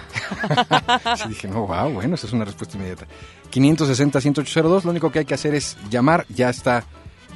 Sí, 1.15 1.29
dije, 1.29 1.47
no, 1.47 1.67
wow, 1.67 1.91
bueno, 1.91 2.15
esa 2.15 2.27
es 2.27 2.33
una 2.33 2.45
respuesta 2.45 2.77
inmediata. 2.77 3.05
560-10802, 3.51 4.83
lo 4.83 4.91
único 4.91 5.11
que 5.11 5.19
hay 5.19 5.25
que 5.25 5.33
hacer 5.33 5.55
es 5.55 5.77
llamar, 5.89 6.25
ya 6.29 6.49
está 6.49 6.83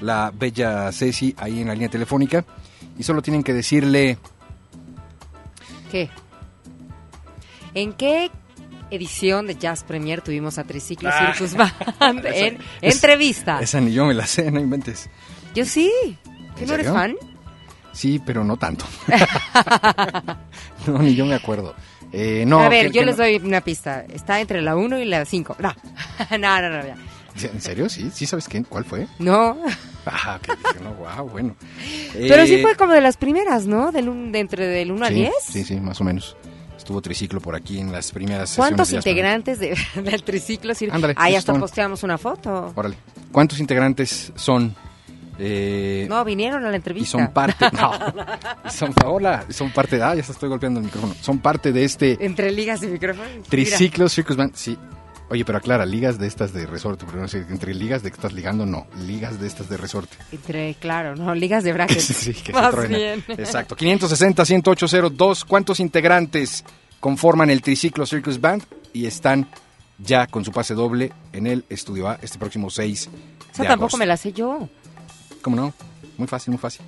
la 0.01 0.32
bella 0.36 0.91
Ceci 0.91 1.34
ahí 1.38 1.61
en 1.61 1.67
la 1.67 1.74
línea 1.74 1.89
telefónica, 1.89 2.45
y 2.97 3.03
solo 3.03 3.22
tienen 3.22 3.43
que 3.43 3.53
decirle, 3.53 4.17
¿Qué? 5.91 6.09
¿En 7.74 7.93
qué 7.93 8.30
edición 8.91 9.47
de 9.47 9.55
Jazz 9.55 9.84
Premier 9.84 10.22
tuvimos 10.22 10.57
a 10.57 10.63
Triciclo 10.63 11.09
Circus 11.11 11.53
Band 11.55 12.26
en 12.34 12.57
Ah. 12.57 12.63
es- 12.82 12.95
entrevista? 12.95 13.59
esa 13.61 13.80
ni 13.82 13.93
yo 13.93 14.05
me 14.05 14.13
la 14.13 14.26
sé, 14.28 14.49
no 14.51 14.59
inventes. 14.59 15.09
Yo 15.55 15.65
sí. 15.65 15.91
¿Que 16.55 16.63
¿En 16.63 16.67
no 16.70 16.74
eres 16.76 16.88
fan? 16.88 17.15
Sí, 17.93 18.20
pero 18.26 18.43
no 18.43 18.57
tanto. 18.57 18.86
no, 20.88 20.99
ni 20.99 21.15
yo 21.15 21.26
me 21.26 21.36
acuerdo. 21.36 21.76
Eh, 22.11 22.43
no, 22.47 22.59
a 22.61 22.70
ver, 22.70 22.88
que- 22.88 22.93
yo 22.93 23.01
que 23.01 23.05
les 23.05 23.17
no- 23.17 23.24
doy 23.24 23.36
una 23.38 23.61
pista. 23.61 24.03
Está 24.11 24.39
entre 24.39 24.61
la 24.61 24.76
1 24.76 24.99
y 24.99 25.05
la 25.05 25.26
5. 25.26 25.57
No. 25.59 25.74
no, 26.32 26.61
no, 26.61 26.70
no, 26.70 26.86
ya. 26.86 26.95
¿En 27.41 27.61
serio? 27.61 27.88
¿Sí? 27.88 28.09
¿Sí 28.13 28.26
sabes 28.26 28.47
quién? 28.47 28.63
¿Cuál 28.63 28.84
fue? 28.84 29.07
No. 29.20 29.57
Ah, 30.05 30.39
que 30.41 30.51
no, 30.84 30.93
wow, 30.95 31.30
bueno. 31.30 31.55
Pero 32.13 32.45
sí 32.45 32.55
Eh, 32.55 32.61
fue 32.61 32.76
como 32.76 32.93
de 32.93 33.01
las 33.01 33.15
primeras, 33.17 33.65
¿no? 33.65 33.91
Del 33.91 34.09
un, 34.09 34.32
de 34.32 34.39
entre 34.39 34.65
del 34.67 34.91
1 34.91 35.05
al 35.05 35.13
sí, 35.13 35.20
10. 35.22 35.34
Sí, 35.41 35.63
sí, 35.63 35.76
más 35.80 36.01
o 36.01 36.03
menos. 36.03 36.36
Estuvo 36.89 37.01
triciclo 37.03 37.39
por 37.39 37.55
aquí 37.55 37.77
en 37.79 37.91
las 37.91 38.11
primeras 38.11 38.55
¿Cuántos 38.55 38.87
sesiones 38.87 39.05
integrantes 39.05 39.59
de, 39.59 39.77
del 40.01 40.23
triciclo 40.23 40.73
Circus? 40.73 40.95
Ándale, 40.95 41.13
Ahí 41.17 41.35
hasta 41.35 41.51
son. 41.51 41.61
posteamos 41.61 42.01
una 42.01 42.17
foto. 42.17 42.73
Órale. 42.73 42.95
¿Cuántos 43.31 43.59
integrantes 43.59 44.31
son? 44.35 44.75
Eh, 45.37 46.07
No, 46.09 46.25
vinieron 46.25 46.65
a 46.65 46.69
la 46.69 46.73
y 46.73 46.75
entrevista. 46.77 47.11
son 47.11 47.27
parte. 47.31 47.63
No. 47.73 47.91
Son, 48.71 48.91
hola, 49.05 49.45
son 49.51 49.69
parte 49.69 49.97
de. 49.97 50.03
Ah, 50.03 50.15
ya 50.15 50.23
se 50.23 50.31
estoy 50.31 50.49
golpeando 50.49 50.79
el 50.79 50.85
micrófono. 50.87 51.13
Son 51.21 51.37
parte 51.37 51.71
de 51.71 51.83
este 51.83 52.17
Entre 52.25 52.49
ligas 52.51 52.81
y 52.81 52.87
micrófonos. 52.87 53.29
Mira. 53.35 53.43
triciclo 53.47 54.09
Circus 54.09 54.35
Band. 54.35 54.55
Sí. 54.55 54.75
Oye, 55.31 55.45
pero 55.45 55.59
aclara, 55.59 55.85
ligas 55.85 56.17
de 56.17 56.25
estas 56.25 56.53
de 56.53 56.65
resorte. 56.65 57.05
Pero 57.07 57.21
no 57.21 57.27
sé, 57.27 57.45
entre 57.51 57.75
ligas 57.75 58.01
de 58.01 58.09
que 58.09 58.15
estás 58.15 58.33
ligando, 58.33 58.65
no. 58.65 58.87
Ligas 59.05 59.39
de 59.39 59.45
estas 59.45 59.69
de 59.69 59.77
resorte. 59.77 60.17
Entre, 60.31 60.73
claro, 60.73 61.15
no, 61.15 61.35
ligas 61.35 61.63
de 61.63 61.71
brackets. 61.71 62.03
Sí, 62.15 62.33
que 62.33 62.51
se 62.51 62.53
Más 62.53 62.71
truena. 62.73 62.97
bien. 62.97 63.23
Exacto. 63.27 63.75
560-10802. 63.75 65.45
¿Cuántos 65.47 65.79
integrantes 65.79 66.65
conforman 67.00 67.50
el 67.50 67.62
triciclo 67.62 68.06
Circus 68.06 68.39
Band? 68.41 68.64
Y 68.93 69.06
están 69.06 69.47
ya 70.00 70.28
con 70.28 70.43
su 70.45 70.52
pase 70.52 70.74
doble 70.74 71.12
en 71.34 71.45
el 71.47 71.66
Estudio 71.70 72.08
A 72.10 72.16
este 72.22 72.39
próximo 72.39 72.70
6 72.70 73.02
Eso 73.02 73.10
de 73.62 73.68
tampoco 73.68 73.74
agosto. 73.86 73.97
me 73.97 74.06
la 74.06 74.18
sé 74.18 74.34
yo. 74.34 74.68
¿Cómo 75.41 75.56
no? 75.56 75.74
Muy 76.18 76.28
fácil, 76.28 76.52
muy 76.52 76.60
fácil. 76.60 76.86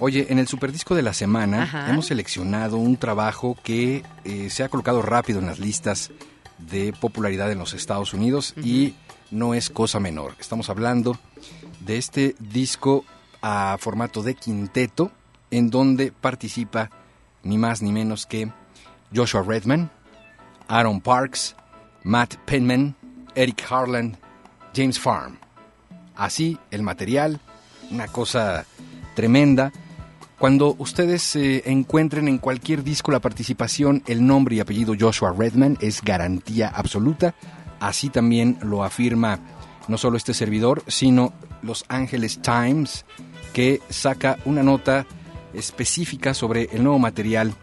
Oye, 0.00 0.26
en 0.30 0.38
el 0.38 0.48
superdisco 0.48 0.94
de 0.94 1.02
la 1.02 1.14
semana 1.14 1.62
Ajá. 1.62 1.90
hemos 1.90 2.06
seleccionado 2.06 2.78
un 2.78 2.96
trabajo 2.96 3.56
que 3.62 4.02
eh, 4.24 4.50
se 4.50 4.64
ha 4.64 4.68
colocado 4.68 5.02
rápido 5.02 5.38
en 5.38 5.46
las 5.46 5.60
listas 5.60 6.10
de 6.58 6.92
popularidad 6.92 7.52
en 7.52 7.58
los 7.58 7.74
Estados 7.74 8.12
Unidos 8.12 8.54
y 8.62 8.94
no 9.30 9.54
es 9.54 9.70
cosa 9.70 10.00
menor. 10.00 10.34
Estamos 10.40 10.68
hablando 10.68 11.16
de 11.80 11.96
este 11.96 12.34
disco 12.40 13.04
a 13.40 13.76
formato 13.78 14.22
de 14.22 14.34
quinteto 14.34 15.12
en 15.50 15.70
donde 15.70 16.10
participa 16.10 16.90
ni 17.42 17.58
más 17.58 17.82
ni 17.82 17.92
menos 17.92 18.26
que 18.26 18.50
Joshua 19.14 19.42
Redman, 19.42 19.90
Aaron 20.68 21.00
Parks, 21.00 21.54
Matt 22.02 22.36
Penman, 22.46 22.94
Eric 23.34 23.64
Harland, 23.70 24.16
James 24.74 24.98
Farm. 24.98 25.38
Así 26.16 26.58
el 26.70 26.82
material, 26.82 27.40
una 27.90 28.08
cosa 28.08 28.66
tremenda. 29.14 29.72
Cuando 30.38 30.74
ustedes 30.78 31.36
eh, 31.36 31.62
encuentren 31.66 32.28
en 32.28 32.38
cualquier 32.38 32.82
disco 32.82 33.12
la 33.12 33.20
participación, 33.20 34.02
el 34.06 34.26
nombre 34.26 34.56
y 34.56 34.60
apellido 34.60 34.94
Joshua 34.98 35.34
Redman 35.36 35.78
es 35.80 36.02
garantía 36.02 36.68
absoluta. 36.68 37.34
Así 37.80 38.10
también 38.10 38.58
lo 38.62 38.84
afirma 38.84 39.38
no 39.88 39.98
solo 39.98 40.16
este 40.16 40.34
servidor, 40.34 40.82
sino 40.86 41.32
Los 41.62 41.84
Angeles 41.88 42.40
Times, 42.42 43.04
que 43.52 43.80
saca 43.88 44.38
una 44.44 44.62
nota 44.62 45.06
específica 45.52 46.34
sobre 46.34 46.64
el 46.72 46.82
nuevo 46.82 46.98
material 46.98 47.54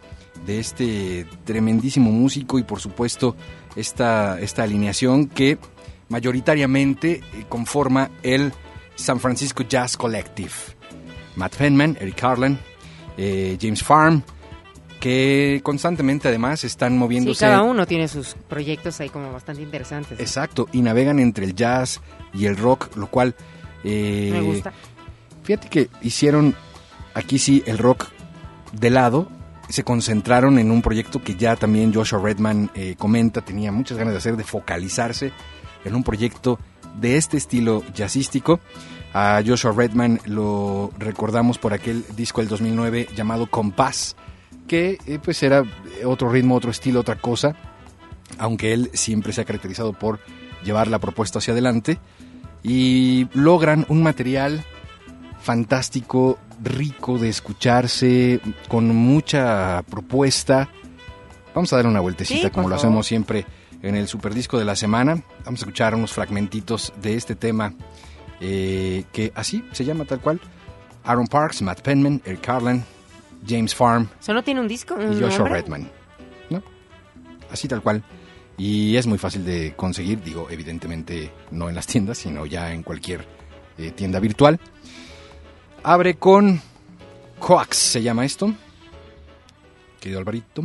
de 0.46 0.60
este 0.60 1.26
tremendísimo 1.44 2.12
músico 2.12 2.58
y 2.60 2.64
por 2.64 2.80
supuesto 2.80 3.36
esta, 3.76 4.40
esta 4.40 4.64
alineación 4.64 5.28
que 5.28 5.58
mayoritariamente 6.10 7.22
eh, 7.34 7.46
conforma 7.50 8.10
el 8.24 8.52
San 8.96 9.20
Francisco 9.20 9.64
Jazz 9.64 9.98
Collective. 9.98 10.52
Matt 11.36 11.56
Penman, 11.56 11.98
Eric 12.00 12.24
Harlan, 12.24 12.60
eh, 13.18 13.58
James 13.60 13.82
Farm, 13.84 14.22
que 15.00 15.62
constantemente 15.64 16.28
además 16.28 16.64
están 16.64 16.92
Sí, 16.94 16.98
moviéndose. 17.00 17.40
cada 17.46 17.64
uno 17.64 17.88
tiene 17.88 18.08
sus 18.08 18.36
proyectos 18.50 19.00
ahí 19.00 19.10
como 19.10 19.32
bastante 19.32 19.62
interesantes. 19.62 20.20
Exacto, 20.20 20.68
y 20.74 20.82
navegan 20.82 21.20
entre 21.20 21.46
el 21.46 21.56
jazz 21.56 22.02
y 22.34 22.46
el 22.46 22.58
rock, 22.58 22.96
lo 22.98 23.08
cual... 23.08 23.34
eh, 23.84 24.30
Me 24.34 24.42
gusta. 24.42 24.74
Fíjate 25.44 25.70
que 25.70 25.90
hicieron 26.04 26.54
aquí 27.16 27.40
sí 27.40 27.64
el 27.66 27.78
rock 27.80 28.08
de 28.74 28.90
lado, 28.92 29.28
se 29.72 29.84
concentraron 29.84 30.60
en 30.60 30.72
un 30.72 30.82
proyecto 30.82 31.22
que 31.22 31.36
ya 31.36 31.56
también 31.56 31.94
Joshua 31.94 32.20
Redman 32.22 32.72
eh, 32.76 32.96
comenta, 32.98 33.42
tenía 33.42 33.72
muchas 33.72 33.98
ganas 33.98 34.14
de 34.14 34.18
hacer, 34.18 34.38
de 34.38 34.44
focalizarse 34.44 35.32
en 35.86 35.96
un 35.96 36.04
proyecto 36.04 36.60
de 37.00 37.18
este 37.18 37.38
estilo 37.38 37.84
jazzístico. 37.94 38.60
A 39.14 39.42
Joshua 39.46 39.74
Redman 39.76 40.20
lo 40.26 40.92
recordamos 40.98 41.58
por 41.58 41.74
aquel 41.74 42.06
disco 42.16 42.42
del 42.42 42.50
2009 42.50 43.10
llamado 43.16 43.48
Compás, 43.48 44.16
que 44.68 44.98
eh, 45.06 45.20
pues 45.22 45.44
era 45.44 45.64
otro 46.06 46.30
ritmo, 46.30 46.56
otro 46.56 46.72
estilo, 46.72 47.02
otra 47.02 47.16
cosa, 47.16 47.56
aunque 48.38 48.74
él 48.74 48.90
siempre 48.94 49.34
se 49.34 49.42
ha 49.42 49.46
caracterizado 49.46 49.94
por 49.94 50.20
llevar 50.64 50.88
la 50.88 51.00
propuesta 51.00 51.40
hacia 51.40 51.54
adelante 51.54 52.00
y 52.64 53.28
logran 53.34 53.86
un 53.90 54.04
material 54.04 54.64
fantástico, 55.42 56.38
rico 56.64 57.18
de 57.18 57.30
escucharse, 57.30 58.40
con 58.68 58.96
mucha 58.96 59.84
propuesta. 59.90 60.70
Vamos 61.54 61.74
a 61.74 61.78
dar 61.78 61.88
una 61.88 62.00
vueltecita 62.00 62.48
Sí, 62.48 62.50
como 62.52 62.70
lo 62.70 62.76
hacemos 62.76 63.06
siempre 63.06 63.46
en 63.82 63.96
el 63.96 64.08
superdisco 64.08 64.58
de 64.58 64.66
la 64.66 64.76
semana. 64.76 65.24
Vamos 65.44 65.60
a 65.60 65.64
escuchar 65.64 65.96
unos 65.96 66.14
fragmentitos 66.14 66.94
de 67.02 67.16
este 67.16 67.36
tema 67.36 67.74
eh, 68.40 69.04
que 69.12 69.32
así 69.36 69.66
se 69.72 69.84
llama 69.86 70.06
tal 70.06 70.22
cual. 70.22 70.40
Aaron 71.04 71.28
Parks, 71.28 71.62
Matt 71.62 71.82
Penman, 71.82 72.22
Eric 72.26 72.42
Carlin, 72.42 72.84
James 73.48 73.74
Farm 73.74 74.08
¿Solo 74.20 74.44
tiene 74.44 74.62
un 74.62 74.68
disco? 74.68 74.94
¿Un 74.94 75.14
y 75.14 75.20
Joshua 75.20 75.40
nombre? 75.40 75.54
Redman. 75.62 75.92
¿no? 76.52 76.64
Así 77.52 77.68
tal 77.68 77.82
cual. 77.82 78.04
Y 78.58 78.96
es 78.96 79.08
muy 79.08 79.18
fácil 79.18 79.44
de 79.44 79.74
conseguir, 79.76 80.22
digo, 80.22 80.48
evidentemente 80.52 81.32
no 81.50 81.68
en 81.70 81.76
las 81.76 81.88
tiendas, 81.88 82.20
sino 82.20 82.46
ya 82.46 82.72
en 82.72 82.84
cualquier 82.84 83.26
eh, 83.78 83.92
tienda 83.92 84.20
virtual. 84.20 84.60
Abre 85.84 86.16
con 86.16 86.62
Coax, 87.40 87.76
se 87.76 88.04
llama 88.04 88.24
esto. 88.24 88.54
Querido 90.00 90.20
Alvarito. 90.20 90.64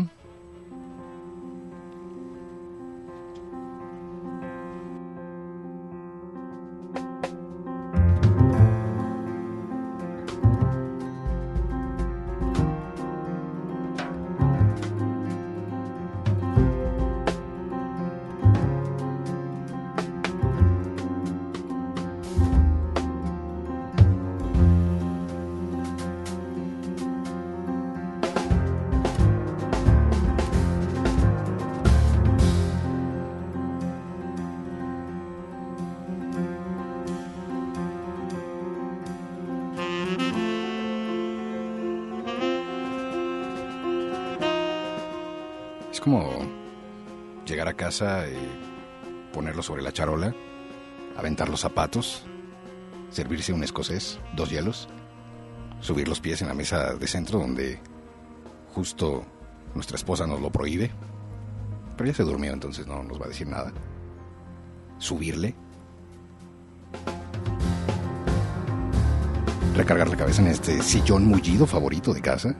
Eh, 48.02 48.36
ponerlo 49.32 49.62
sobre 49.62 49.82
la 49.82 49.92
charola, 49.92 50.34
aventar 51.16 51.48
los 51.48 51.60
zapatos, 51.60 52.24
servirse 53.10 53.52
un 53.52 53.64
escocés, 53.64 54.18
dos 54.34 54.50
hielos, 54.50 54.88
subir 55.80 56.08
los 56.08 56.20
pies 56.20 56.42
en 56.42 56.48
la 56.48 56.54
mesa 56.54 56.94
de 56.94 57.06
centro 57.06 57.38
donde 57.38 57.80
justo 58.74 59.24
nuestra 59.74 59.96
esposa 59.96 60.26
nos 60.26 60.40
lo 60.40 60.50
prohíbe. 60.50 60.90
Pero 61.96 62.10
ya 62.10 62.14
se 62.14 62.24
durmió, 62.24 62.52
entonces 62.52 62.86
no 62.86 63.02
nos 63.02 63.20
va 63.20 63.26
a 63.26 63.28
decir 63.28 63.46
nada. 63.46 63.72
Subirle. 64.98 65.54
Recargar 69.74 70.08
la 70.08 70.16
cabeza 70.16 70.42
en 70.42 70.48
este 70.48 70.82
sillón 70.82 71.26
mullido 71.26 71.66
favorito 71.66 72.12
de 72.12 72.20
casa 72.20 72.54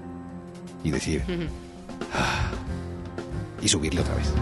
y 0.84 0.91
decir, 0.91 1.24
y 3.61 3.68
subirle 3.68 4.01
otra 4.01 4.14
vez. 4.14 4.32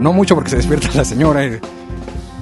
No 0.00 0.12
mucho 0.12 0.34
porque 0.34 0.50
se 0.50 0.56
despierta 0.56 0.88
la 0.94 1.04
señora. 1.04 1.44
y, 1.44 1.58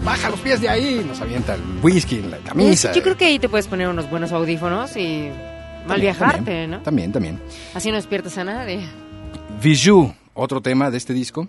Baja 0.05 0.28
los 0.28 0.40
pies 0.40 0.61
de 0.61 0.68
ahí. 0.68 1.05
Nos 1.07 1.20
avienta 1.20 1.55
el 1.55 1.62
whisky 1.82 2.16
en 2.16 2.30
la 2.30 2.38
camisa. 2.38 2.92
Yo 2.92 3.02
creo 3.02 3.16
que 3.16 3.26
ahí 3.26 3.38
te 3.38 3.48
puedes 3.48 3.66
poner 3.66 3.88
unos 3.88 4.11
buenos 4.11 4.32
audífonos 4.32 4.96
y 4.96 5.28
mal 5.28 5.86
También, 5.86 6.00
viajarte, 6.00 6.36
también, 6.36 6.70
¿no? 6.70 6.80
También, 6.80 7.12
también. 7.12 7.40
Así 7.74 7.90
no 7.90 7.96
despiertas 7.96 8.36
a 8.38 8.44
nadie. 8.44 8.80
Viju, 9.62 10.12
otro 10.34 10.61
tema 10.61 10.90
de 10.90 10.98
este 10.98 11.12
disco. 11.12 11.48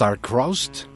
Star-Crossed. 0.00 0.89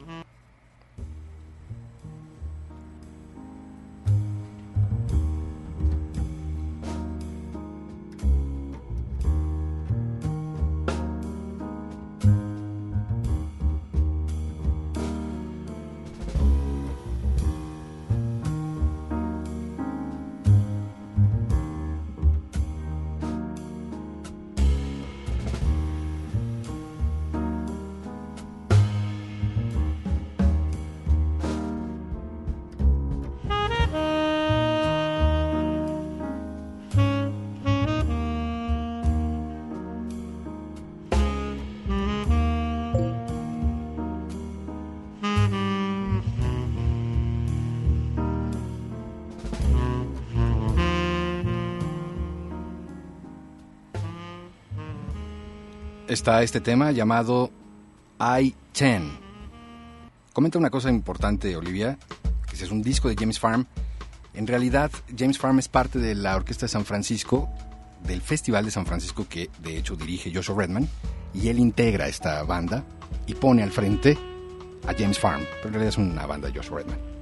Está 56.15 56.41
este 56.43 56.61
tema 56.61 56.93
llamado 56.93 57.51
I-10. 58.19 59.19
Comenta 60.31 60.57
una 60.57 60.69
cosa 60.69 60.89
importante, 60.89 61.57
Olivia, 61.57 61.97
que 62.49 62.55
es 62.55 62.71
un 62.71 62.81
disco 62.81 63.09
de 63.09 63.15
James 63.19 63.37
Farm. 63.37 63.67
En 64.33 64.47
realidad, 64.47 64.91
James 65.15 65.37
Farm 65.37 65.59
es 65.59 65.67
parte 65.67 65.99
de 65.99 66.15
la 66.15 66.37
Orquesta 66.37 66.67
de 66.67 66.69
San 66.69 66.85
Francisco, 66.85 67.49
del 68.07 68.21
Festival 68.21 68.63
de 68.63 68.71
San 68.71 68.85
Francisco 68.85 69.27
que 69.29 69.49
de 69.61 69.77
hecho 69.77 69.97
dirige 69.97 70.31
Joshua 70.33 70.55
Redman, 70.57 70.87
y 71.33 71.49
él 71.49 71.59
integra 71.59 72.07
esta 72.07 72.41
banda 72.43 72.85
y 73.27 73.33
pone 73.33 73.61
al 73.61 73.71
frente 73.71 74.17
a 74.87 74.93
James 74.93 75.19
Farm, 75.19 75.43
pero 75.57 75.67
en 75.67 75.73
realidad 75.73 75.89
es 75.89 75.97
una 75.97 76.25
banda 76.25 76.47
de 76.47 76.57
Joshua 76.57 76.77
Redman. 76.77 77.14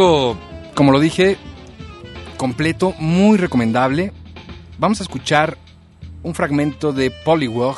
Como 0.00 0.92
lo 0.92 0.98
dije, 0.98 1.36
completo, 2.38 2.94
muy 2.98 3.36
recomendable. 3.36 4.14
Vamos 4.78 5.00
a 5.00 5.02
escuchar 5.02 5.58
un 6.22 6.34
fragmento 6.34 6.94
de 6.94 7.10
Polywog 7.10 7.76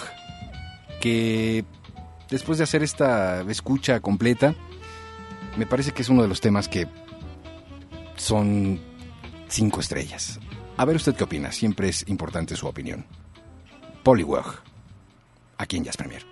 que 1.01 1.65
después 2.31 2.59
de 2.59 2.65
hacer 2.65 2.85
esta 2.85 3.41
escucha 3.51 3.99
completa, 3.99 4.55
me 5.57 5.67
parece 5.67 5.91
que 5.91 6.03
es 6.03 6.11
uno 6.11 6.23
de 6.23 6.29
los 6.29 6.41
temas 6.41 6.69
que 6.69 6.87
son 8.17 8.81
cinco 9.49 9.81
estrellas. 9.81 10.39
A 10.77 10.85
ver 10.85 10.95
usted 10.95 11.17
qué 11.17 11.25
opina, 11.25 11.51
siempre 11.51 11.89
es 11.89 12.07
importante 12.09 12.55
su 12.55 12.69
opinión. 12.69 13.05
Polywog, 14.05 14.61
aquí 15.59 15.77
en 15.77 15.85
Jazz 15.85 15.97
Premier. 15.97 16.32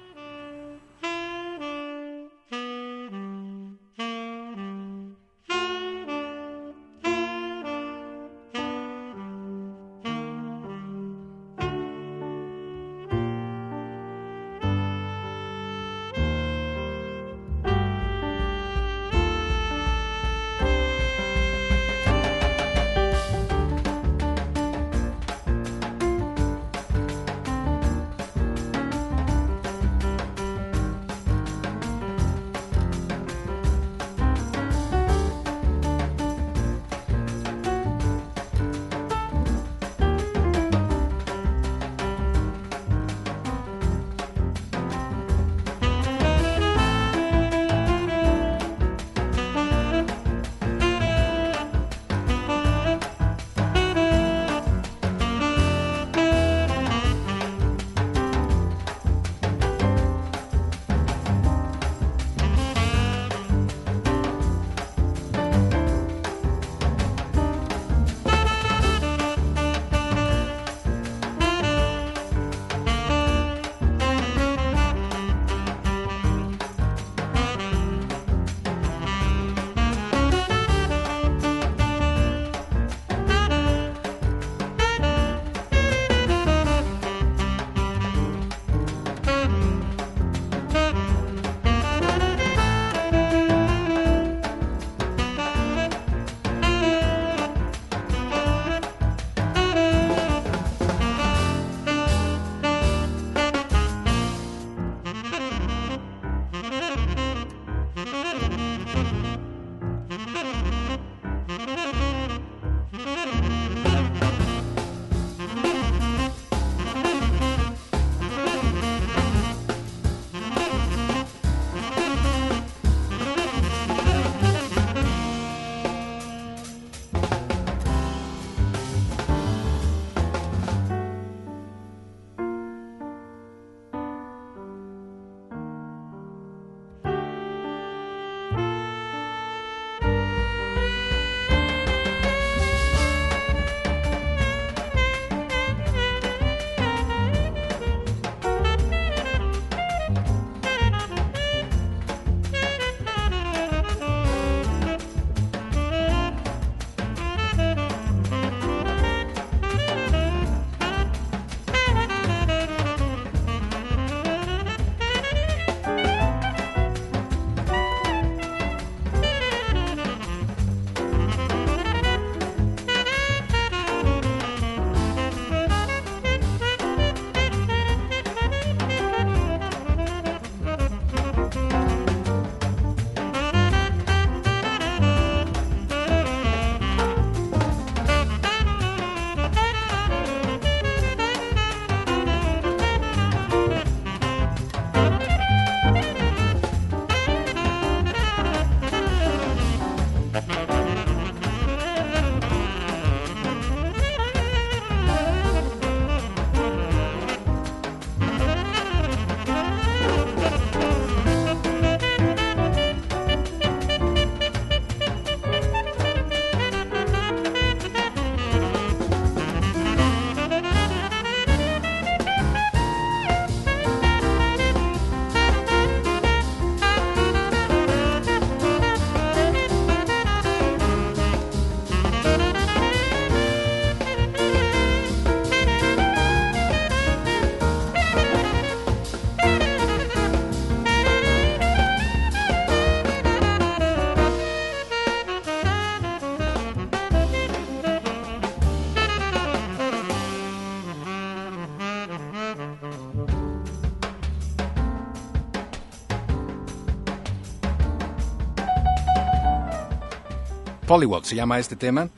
Polywog 260.91 261.25
se 261.25 261.37
llama 261.37 261.61
este 261.61 261.77
tema. 261.77 262.09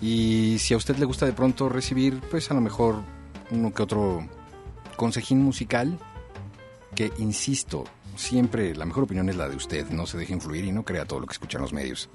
Y 0.00 0.56
si 0.58 0.72
a 0.72 0.78
usted 0.78 0.96
le 0.96 1.04
gusta 1.04 1.26
de 1.26 1.34
pronto 1.34 1.68
recibir, 1.68 2.18
pues 2.30 2.50
a 2.50 2.54
lo 2.54 2.62
mejor 2.62 3.02
uno 3.50 3.74
que 3.74 3.82
otro 3.82 4.26
consejín 4.96 5.42
musical, 5.42 5.98
que 6.94 7.12
insisto, 7.18 7.84
siempre 8.14 8.74
la 8.74 8.86
mejor 8.86 9.04
opinión 9.04 9.28
es 9.28 9.36
la 9.36 9.50
de 9.50 9.56
usted, 9.56 9.90
no 9.90 10.06
se 10.06 10.16
deje 10.16 10.32
influir 10.32 10.64
y 10.64 10.72
no 10.72 10.82
crea 10.82 11.04
todo 11.04 11.20
lo 11.20 11.26
que 11.26 11.34
escuchan 11.34 11.60
los 11.60 11.74
medios. 11.74 12.08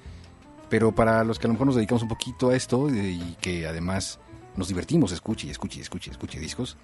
pero 0.72 0.92
para 0.92 1.24
los 1.24 1.38
que 1.38 1.46
a 1.46 1.50
lo 1.50 1.54
mejor 1.54 1.68
nos 1.68 1.76
dedicamos 1.76 2.02
un 2.02 2.10
poquito 2.10 2.50
a 2.50 2.56
esto 2.56 2.90
eh, 2.90 3.12
y 3.12 3.38
que 3.40 3.68
además 3.68 4.20
nos 4.56 4.70
divertimos, 4.70 5.12
escuche 5.12 5.46
y 5.46 5.52
escuche 5.52 5.78
y 5.78 5.82
escuche, 5.84 6.10
escuche 6.10 6.40
discos, 6.40 6.78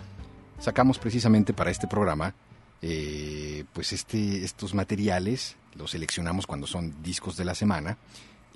sacamos 0.60 1.00
precisamente 1.00 1.54
para 1.54 1.72
este 1.72 1.88
programa 1.88 2.36
eh, 2.84 3.64
pues 3.74 3.94
este, 3.94 4.44
estos 4.44 4.76
materiales, 4.76 5.56
los 5.74 5.90
seleccionamos 5.90 6.46
cuando 6.46 6.68
son 6.68 7.02
discos 7.02 7.36
de 7.36 7.46
la 7.46 7.56
semana 7.56 7.98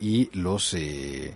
y 0.01 0.29
los 0.33 0.73
eh, 0.73 1.35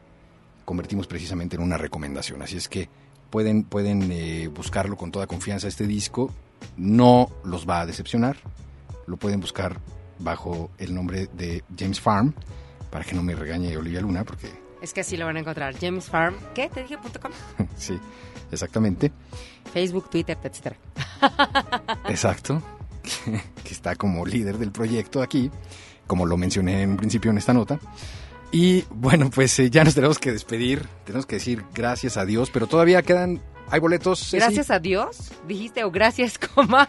convertimos 0.66 1.08
precisamente 1.08 1.56
en 1.56 1.62
una 1.62 1.78
recomendación. 1.78 2.42
Así 2.42 2.58
es 2.58 2.68
que 2.68 2.90
pueden, 3.30 3.64
pueden 3.64 4.12
eh, 4.12 4.48
buscarlo 4.48 4.98
con 4.98 5.12
toda 5.12 5.28
confianza 5.28 5.68
este 5.68 5.88
disco, 5.88 6.34
no 6.76 7.30
los 7.46 7.70
va 7.70 7.82
a 7.82 7.86
decepcionar, 7.86 8.38
lo 9.06 9.18
pueden 9.18 9.40
buscar 9.40 9.80
bajo 10.20 10.72
el 10.80 10.94
nombre 10.94 11.28
de 11.28 11.64
James 11.78 12.02
Farm, 12.02 12.34
para 12.90 13.06
que 13.06 13.16
no 13.16 13.22
me 13.22 13.36
regañe 13.36 13.78
Olivia 13.78 14.02
Luna, 14.02 14.24
porque 14.24 14.50
Es 14.82 14.94
que 14.94 15.02
así 15.02 15.16
lo 15.16 15.26
van 15.26 15.38
a 15.38 15.42
encontrar. 15.42 15.76
James 15.80 16.06
Farm, 16.06 16.36
¿qué? 16.54 16.70
Te 16.70 16.82
dije 16.82 16.98
punto 16.98 17.20
.com. 17.20 17.32
sí, 17.78 18.00
exactamente, 18.52 19.12
Facebook, 19.72 20.10
Twitter, 20.10 20.38
etcétera. 20.42 20.78
exacto, 22.10 22.64
que 23.64 23.74
está 23.74 23.96
como 23.96 24.26
líder 24.26 24.58
del 24.58 24.72
proyecto 24.72 25.22
aquí, 25.22 25.52
como 26.08 26.26
lo 26.26 26.36
mencioné 26.38 26.82
en 26.82 26.98
principio 26.98 27.30
en 27.30 27.38
esta 27.38 27.54
nota. 27.54 27.80
Y 28.52 28.84
bueno, 28.90 29.30
pues 29.30 29.58
eh, 29.60 29.70
ya 29.70 29.84
nos 29.84 29.96
tenemos 29.96 30.18
que 30.20 30.32
despedir, 30.32 30.88
tenemos 31.04 31.26
que 31.26 31.36
decir 31.36 31.64
gracias 31.74 32.16
a 32.18 32.26
Dios, 32.26 32.50
pero 32.52 32.68
todavía 32.68 33.02
quedan, 33.02 33.42
hay 33.70 33.80
boletos. 33.80 34.20
Ceci? 34.20 34.38
Gracias 34.38 34.72
a 34.72 34.80
Dios, 34.80 35.32
dijiste, 35.48 35.84
o 35.84 35.92
gracias, 35.92 36.38
coma, 36.56 36.88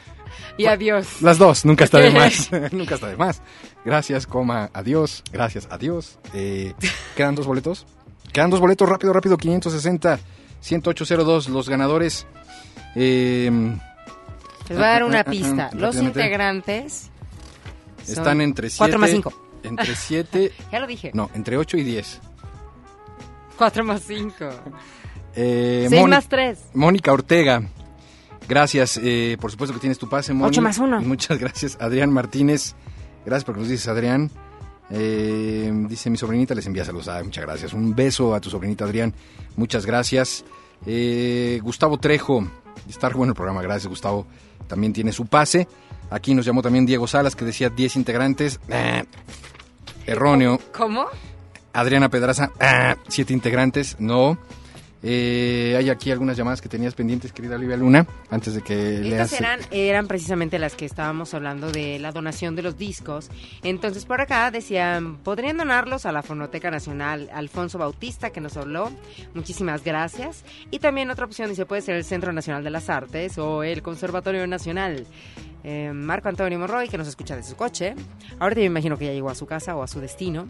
y 0.57 0.67
adiós. 0.67 1.23
Las 1.23 1.39
dos, 1.39 1.65
nunca 1.65 1.85
está 1.85 1.99
de 1.99 2.11
más, 2.11 2.51
nunca 2.73 2.95
está 2.95 3.09
de 3.09 3.17
más. 3.17 3.43
Gracias, 3.85 4.27
coma, 4.27 4.71
adiós, 4.75 5.25
gracias, 5.33 5.67
adiós. 5.71 6.19
Eh, 6.35 6.75
¿Quedan 7.17 7.35
dos 7.35 7.47
boletos? 7.47 7.87
Quedan 8.33 8.51
dos 8.51 8.61
boletos, 8.61 8.89
rápido, 8.89 9.13
rápido, 9.13 9.37
560, 9.37 10.21
10802, 10.61 11.49
los 11.49 11.69
ganadores. 11.69 12.27
eh, 12.95 13.51
Les 14.69 14.77
voy 14.79 14.87
a 14.87 14.91
dar 14.91 15.05
una 15.05 15.25
pista. 15.25 15.71
Los 15.73 15.97
integrantes 15.97 17.11
están 18.07 18.41
entre 18.41 18.69
7... 18.69 18.79
4 18.79 18.99
más 18.99 19.11
5. 19.11 19.46
Entre 19.67 19.95
7... 19.95 20.53
Ya 20.73 20.81
lo 20.81 20.87
dije. 20.87 21.11
No, 21.15 21.31
entre 21.35 21.57
8 21.57 21.77
y 21.79 21.83
10. 21.85 22.21
4 23.59 23.85
más 23.85 24.03
5. 24.07 24.35
Eh, 25.35 25.87
6 25.89 26.01
Mónica- 26.01 26.17
más 26.17 26.29
3. 26.29 26.59
Mónica 26.75 27.13
Ortega. 27.13 27.63
Gracias, 28.49 29.01
eh, 29.03 29.37
por 29.41 29.51
supuesto 29.51 29.75
que 29.75 29.81
tienes 29.81 29.99
tu 29.99 30.09
pase, 30.09 30.33
Mónica. 30.33 30.49
Ocho 30.49 30.63
más 30.63 30.79
uno. 30.79 31.01
Y 31.03 31.05
muchas 31.05 31.39
gracias, 31.39 31.77
Adrián 31.81 32.13
Martínez. 32.13 32.75
Gracias 33.25 33.45
por 33.45 33.55
que 33.55 33.61
nos 33.63 33.69
dices, 33.71 33.89
Adrián. 33.89 34.31
Eh, 34.89 35.73
dice 35.89 36.11
mi 36.11 36.17
sobrinita, 36.17 36.55
les 36.55 36.65
envía 36.67 36.85
saludos. 36.85 37.09
Ah, 37.09 37.21
muchas 37.25 37.45
gracias. 37.45 37.73
Un 37.73 37.95
beso 37.95 38.35
a 38.37 38.41
tu 38.41 38.49
sobrinita, 38.51 38.85
Adrián. 38.85 39.13
Muchas 39.57 39.85
gracias. 39.85 40.45
Eh, 40.87 41.59
Gustavo 41.63 41.99
Trejo. 41.99 42.47
Está 42.89 43.09
bueno 43.09 43.33
el 43.33 43.37
programa, 43.37 43.63
gracias, 43.63 43.89
Gustavo. 43.89 44.27
También 44.69 44.93
tiene 44.93 45.11
su 45.11 45.27
pase. 45.27 45.67
Aquí 46.11 46.33
nos 46.35 46.47
llamó 46.47 46.63
también 46.63 46.87
Diego 46.87 47.09
Salas, 47.09 47.35
que 47.35 47.45
decía 47.45 47.69
10 47.69 47.97
integrantes. 47.97 48.61
Ah, 48.71 49.03
erróneo. 50.07 50.61
¿Cómo? 50.73 51.07
Adriana 51.73 52.09
Pedraza, 52.09 52.53
ah, 52.59 52.97
siete 53.09 53.33
integrantes, 53.33 53.97
no. 53.99 54.39
Eh, 55.03 55.75
hay 55.79 55.91
aquí 55.91 56.11
algunas 56.11 56.37
llamadas 56.37 56.61
que 56.61 56.69
tenías 56.69 56.95
pendientes, 56.95 57.33
querida 57.33 57.57
Olivia 57.57 57.77
Luna, 57.77 58.07
antes 58.31 58.55
de 58.55 58.63
que 58.63 58.75
leas. 58.75 59.33
Estas 59.33 59.41
eran, 59.41 59.61
eran 59.71 60.07
precisamente 60.07 60.59
las 60.59 60.75
que 60.75 60.85
estábamos 60.85 61.35
hablando 61.35 61.71
de 61.71 61.99
la 61.99 62.13
donación 62.13 62.57
de 62.57 62.63
los 62.63 62.77
discos. 62.77 63.31
Entonces 63.63 64.05
por 64.05 64.21
acá 64.21 64.51
decían, 64.51 65.19
podrían 65.19 65.59
donarlos 65.59 66.07
a 66.07 66.13
la 66.13 66.23
Fonoteca 66.23 66.71
Nacional 66.71 67.31
Alfonso 67.33 67.79
Bautista, 67.79 68.31
que 68.31 68.41
nos 68.41 68.57
habló. 68.57 68.91
Muchísimas 69.35 69.85
gracias. 69.85 70.45
Y 70.71 70.79
también 70.79 71.11
otra 71.11 71.27
opción 71.27 71.51
dice, 71.51 71.67
puede 71.67 71.83
ser 71.83 71.97
el 71.97 72.05
Centro 72.05 72.33
Nacional 72.33 72.65
de 72.65 72.71
las 72.71 72.89
Artes 72.89 73.39
o 73.39 73.63
el 73.63 73.83
Conservatorio 73.83 74.47
Nacional. 74.47 75.07
Eh, 75.65 75.91
Marco 75.93 76.29
Antonio 76.29 76.59
Monroy, 76.59 76.89
que 76.89 76.97
nos 76.97 77.09
escucha 77.09 77.35
de 77.35 77.43
su 77.43 77.57
coche. 77.57 77.95
Ahorita 78.39 78.61
me 78.61 78.67
imagino 78.67 78.97
que 78.97 79.07
ya 79.07 79.13
llegó 79.13 79.31
a 79.31 79.35
su 79.35 79.47
casa 79.47 79.75
o 79.77 79.83
a 79.83 79.89
su 79.89 80.01
destino. 80.01 80.47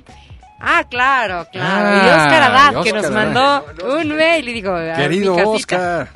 Ah, 0.58 0.84
claro, 0.88 1.46
claro. 1.52 2.06
y 2.06 2.08
Ah, 2.10 2.24
Oscar 2.24 2.42
Abad, 2.42 2.80
y 2.80 2.84
que 2.84 2.92
nos 2.92 3.04
Oscar 3.04 3.12
mandó 3.32 3.64
un 3.98 4.08
mail 4.16 4.48
y 4.48 4.52
digo, 4.54 4.74
Querido. 4.96 5.34
Oscar. 5.50 6.08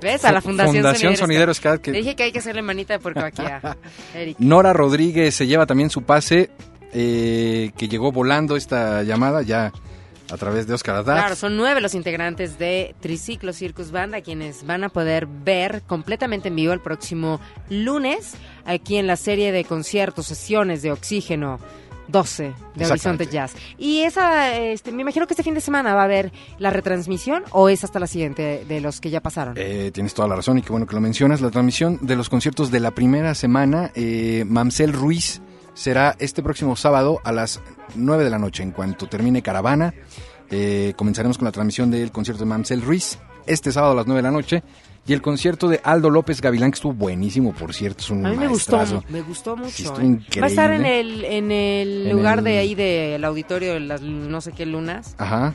¿Ves? 0.00 0.24
A 0.24 0.32
la 0.32 0.40
Fundación, 0.40 0.76
Fundación 0.82 1.16
Sonidero 1.16 1.54
Scat, 1.54 1.80
que- 1.80 1.92
dije 1.92 2.16
que 2.16 2.24
hay 2.24 2.32
que 2.32 2.40
hacerle 2.40 2.60
manita 2.62 2.94
de 2.94 2.98
puerco 2.98 3.20
aquí 3.20 3.42
a 3.42 3.76
Eric. 4.14 4.36
Nora 4.40 4.72
Rodríguez 4.72 5.34
se 5.34 5.46
lleva 5.46 5.64
también 5.66 5.90
su 5.90 6.02
pase, 6.02 6.50
eh, 6.92 7.70
que 7.76 7.86
llegó 7.88 8.10
volando 8.10 8.56
esta 8.56 9.02
llamada 9.04 9.42
ya 9.42 9.70
a 10.32 10.36
través 10.38 10.66
de 10.66 10.74
Oscar 10.74 10.96
Haddad. 10.96 11.18
Claro, 11.18 11.36
son 11.36 11.56
nueve 11.56 11.80
los 11.80 11.94
integrantes 11.94 12.58
de 12.58 12.96
Triciclo 13.00 13.52
Circus 13.52 13.92
Banda 13.92 14.22
quienes 14.22 14.66
van 14.66 14.82
a 14.82 14.88
poder 14.88 15.26
ver 15.26 15.82
completamente 15.86 16.48
en 16.48 16.56
vivo 16.56 16.72
el 16.72 16.80
próximo 16.80 17.40
lunes 17.70 18.34
aquí 18.64 18.96
en 18.96 19.06
la 19.06 19.16
serie 19.16 19.52
de 19.52 19.64
conciertos, 19.64 20.26
sesiones 20.26 20.82
de 20.82 20.90
Oxígeno 20.90 21.60
12 22.12 22.54
de 22.76 22.86
Horizonte. 22.86 23.26
Jazz. 23.26 23.54
Y 23.78 24.00
esa, 24.02 24.56
este, 24.56 24.92
me 24.92 25.02
imagino 25.02 25.26
que 25.26 25.32
este 25.34 25.42
fin 25.42 25.54
de 25.54 25.60
semana 25.60 25.94
va 25.94 26.02
a 26.02 26.04
haber 26.04 26.32
la 26.58 26.70
retransmisión 26.70 27.44
o 27.50 27.68
es 27.68 27.82
hasta 27.82 27.98
la 27.98 28.06
siguiente 28.06 28.64
de 28.68 28.80
los 28.80 29.00
que 29.00 29.10
ya 29.10 29.20
pasaron. 29.20 29.54
Eh, 29.56 29.90
tienes 29.92 30.14
toda 30.14 30.28
la 30.28 30.36
razón 30.36 30.58
y 30.58 30.62
qué 30.62 30.70
bueno 30.70 30.86
que 30.86 30.94
lo 30.94 31.00
mencionas. 31.00 31.40
La 31.40 31.50
transmisión 31.50 31.98
de 32.02 32.14
los 32.16 32.28
conciertos 32.28 32.70
de 32.70 32.80
la 32.80 32.92
primera 32.92 33.34
semana, 33.34 33.90
eh, 33.94 34.44
Mamsel 34.46 34.92
Ruiz 34.92 35.40
será 35.74 36.14
este 36.18 36.42
próximo 36.42 36.76
sábado 36.76 37.20
a 37.24 37.32
las 37.32 37.60
9 37.94 38.24
de 38.24 38.30
la 38.30 38.38
noche. 38.38 38.62
En 38.62 38.72
cuanto 38.72 39.08
termine 39.08 39.42
Caravana, 39.42 39.94
eh, 40.50 40.92
comenzaremos 40.96 41.38
con 41.38 41.46
la 41.46 41.52
transmisión 41.52 41.90
del 41.90 42.12
concierto 42.12 42.44
de 42.44 42.50
Mamsel 42.50 42.82
Ruiz 42.82 43.18
este 43.46 43.72
sábado 43.72 43.92
a 43.92 43.96
las 43.96 44.06
9 44.06 44.18
de 44.18 44.22
la 44.22 44.30
noche. 44.30 44.62
Y 45.06 45.12
el 45.12 45.20
concierto 45.20 45.68
de 45.68 45.80
Aldo 45.82 46.10
López 46.10 46.40
Gavilán, 46.40 46.70
que 46.70 46.76
estuvo 46.76 46.92
buenísimo, 46.92 47.52
por 47.52 47.74
cierto, 47.74 48.00
es 48.04 48.10
un 48.10 48.24
a 48.24 48.30
mí 48.30 48.36
me 48.36 48.46
gustó, 48.46 48.76
maestrazo. 48.76 49.04
me 49.08 49.20
gustó 49.22 49.56
mucho. 49.56 49.70
Sí, 49.72 49.84
¿eh? 50.00 50.40
Va 50.40 50.46
a 50.46 50.48
estar 50.48 50.70
en 50.70 50.86
el, 50.86 51.24
en 51.24 51.50
el 51.50 52.06
En 52.06 52.12
lugar 52.16 52.38
el- 52.38 52.44
de 52.44 52.58
ahí 52.58 52.74
del 52.76 53.24
auditorio 53.24 53.72
de 53.74 53.80
las 53.80 54.00
no 54.00 54.40
sé 54.40 54.52
qué 54.52 54.64
lunas. 54.64 55.16
Ajá. 55.18 55.54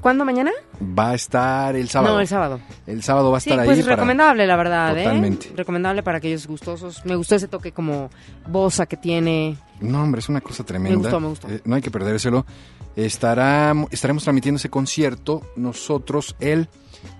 ¿Cuándo 0.00 0.24
mañana? 0.24 0.50
Va 0.80 1.10
a 1.10 1.14
estar 1.14 1.74
el 1.76 1.88
sábado. 1.90 2.14
No, 2.14 2.20
el 2.20 2.28
sábado. 2.28 2.60
El 2.86 3.02
sábado 3.02 3.30
va 3.32 3.38
a 3.38 3.40
Sí, 3.40 3.50
estar 3.50 3.64
pues 3.66 3.78
ahí. 3.78 3.82
para- 3.84 3.96
recomendable, 3.96 4.46
la 4.46 4.56
verdad, 4.56 4.94
Totalmente. 4.96 5.48
¿eh? 5.48 5.52
Recomendable 5.56 6.02
para 6.02 6.18
aquellos 6.18 6.46
gustosos. 6.46 7.04
Me 7.04 7.16
gustó 7.16 7.34
ese 7.34 7.48
toque 7.48 7.72
como 7.72 8.08
bosa 8.46 8.86
que 8.86 8.96
tiene. 8.96 9.56
No, 9.80 10.02
hombre, 10.02 10.20
es 10.20 10.28
una 10.28 10.40
cosa 10.40 10.64
tremenda. 10.64 10.96
Me 10.96 11.02
gustó, 11.02 11.20
me 11.20 11.28
gustó. 11.28 11.48
Eh, 11.50 11.60
no 11.64 11.74
hay 11.74 11.82
que 11.82 11.90
perdérselo. 11.90 12.46
Estará, 12.94 13.74
estaremos 13.90 14.22
transmitiendo 14.22 14.56
ese 14.56 14.70
concierto 14.70 15.42
nosotros 15.56 16.34
el 16.40 16.68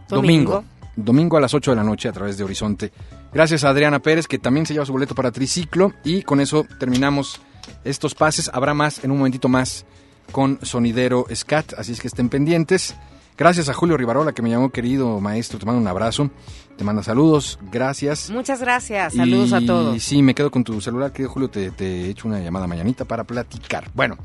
Domingo. 0.09 0.53
domingo. 0.53 0.65
Domingo 0.97 1.37
a 1.37 1.41
las 1.41 1.55
8 1.55 1.71
de 1.73 1.77
la 1.77 1.85
noche 1.85 2.09
a 2.09 2.13
través 2.13 2.37
de 2.39 2.45
Horizonte. 2.45 2.91
Gracias 3.33 3.65
a 3.65 3.69
Adriana 3.69 4.01
Pérez, 4.01 4.27
que 4.27 4.39
también 4.39 4.67
se 4.67 4.73
lleva 4.73 4.87
su 4.87 4.93
boleto 4.93 5.15
para 5.15 5.31
triciclo. 5.31 5.93
Y 6.05 6.23
con 6.23 6.41
eso 6.41 6.67
terminamos 6.81 7.41
estos 7.85 8.15
pases. 8.15 8.51
Habrá 8.53 8.75
más 8.75 9.05
en 9.05 9.11
un 9.11 9.19
momentito 9.19 9.49
más 9.49 9.85
con 10.33 10.59
Sonidero 10.63 11.27
Scat, 11.35 11.75
así 11.79 11.93
es 11.93 12.01
que 12.01 12.09
estén 12.09 12.29
pendientes. 12.29 12.95
Gracias 13.39 13.69
a 13.69 13.75
Julio 13.75 13.99
Rivarola, 13.99 14.33
que 14.33 14.41
me 14.41 14.49
llamó 14.49 14.71
querido 14.71 15.21
maestro. 15.21 15.59
Te 15.59 15.67
mando 15.67 15.81
un 15.81 15.87
abrazo. 15.89 16.31
Te 16.79 16.85
manda 16.85 17.03
saludos. 17.03 17.59
Gracias. 17.71 18.31
Muchas 18.31 18.61
gracias. 18.61 19.13
Saludos 19.15 19.53
a 19.53 19.61
Y 19.61 19.67
todos. 19.67 20.03
sí, 20.03 20.23
me 20.23 20.35
quedo 20.35 20.51
con 20.51 20.65
tu 20.65 20.81
celular, 20.81 21.13
querido 21.13 21.31
Julio. 21.31 21.51
Te, 21.51 21.71
te 21.71 22.09
echo 22.09 22.29
una 22.29 22.41
llamada 22.41 22.67
mañanita 22.67 23.05
para 23.05 23.25
platicar. 23.25 23.91
Bueno, 23.95 24.17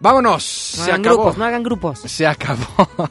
vámonos. 0.00 0.74
No 0.78 0.84
Se 0.84 0.90
hagan 0.90 1.00
acabó. 1.02 1.16
grupos, 1.22 1.38
no 1.38 1.44
hagan 1.44 1.62
grupos. 1.62 1.98
Se 2.00 2.26
acabó. 2.26 2.66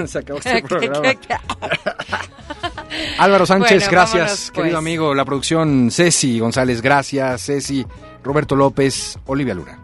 Se 0.08 0.18
acabó 0.18 0.38
este 0.38 0.54
¿Qué- 0.62 0.68
programa. 0.68 1.02
qué- 1.02 1.16
qué- 1.16 1.34
Álvaro 3.18 3.46
Sánchez, 3.46 3.84
Bueno, 3.84 3.90
gracias, 3.92 4.12
vámonos, 4.20 4.38
pues. 4.40 4.50
querido 4.50 4.78
amigo. 4.78 5.14
La 5.14 5.24
producción, 5.24 5.90
Ceci 5.90 6.38
González, 6.40 6.82
gracias. 6.82 7.42
Ceci, 7.46 7.86
Roberto 8.24 8.56
López, 8.56 9.18
Olivia 9.26 9.54
Luna. 9.54 9.78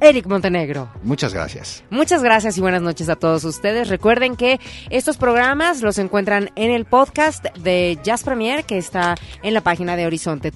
Eric 0.00 0.26
Montenegro. 0.26 0.88
Muchas 1.04 1.32
gracias. 1.32 1.84
Muchas 1.88 2.24
gracias 2.24 2.58
y 2.58 2.60
buenas 2.60 2.82
noches 2.82 3.08
a 3.08 3.14
todos 3.14 3.44
ustedes. 3.44 3.86
Recuerden 3.88 4.34
que 4.34 4.58
estos 4.90 5.16
programas 5.16 5.80
los 5.80 5.96
encuentran 5.98 6.50
en 6.56 6.72
el 6.72 6.86
podcast 6.86 7.44
de 7.58 7.96
Jazz 8.02 8.24
Premier 8.24 8.64
que 8.64 8.78
está 8.78 9.14
en 9.44 9.54
la 9.54 9.60
página 9.60 9.94
de 9.94 10.04
Horizonte, 10.06 10.50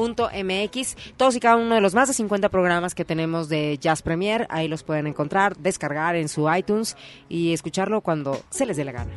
www.horizonte.imer.gov.mx. 0.00 0.96
Todos 1.16 1.36
y 1.36 1.40
cada 1.40 1.56
uno 1.56 1.74
de 1.74 1.80
los 1.80 1.94
más 1.94 2.08
de 2.08 2.14
50 2.14 2.48
programas 2.48 2.94
que 2.94 3.04
tenemos 3.04 3.48
de 3.48 3.78
Jazz 3.80 4.02
Premier, 4.02 4.46
ahí 4.50 4.68
los 4.68 4.82
pueden 4.82 5.06
encontrar, 5.06 5.56
descargar 5.56 6.16
en 6.16 6.28
su 6.28 6.50
iTunes 6.52 6.96
y 7.28 7.52
escucharlo 7.52 8.00
cuando 8.00 8.40
se 8.50 8.66
les 8.66 8.76
dé 8.76 8.84
la 8.84 8.92
gana. 8.92 9.10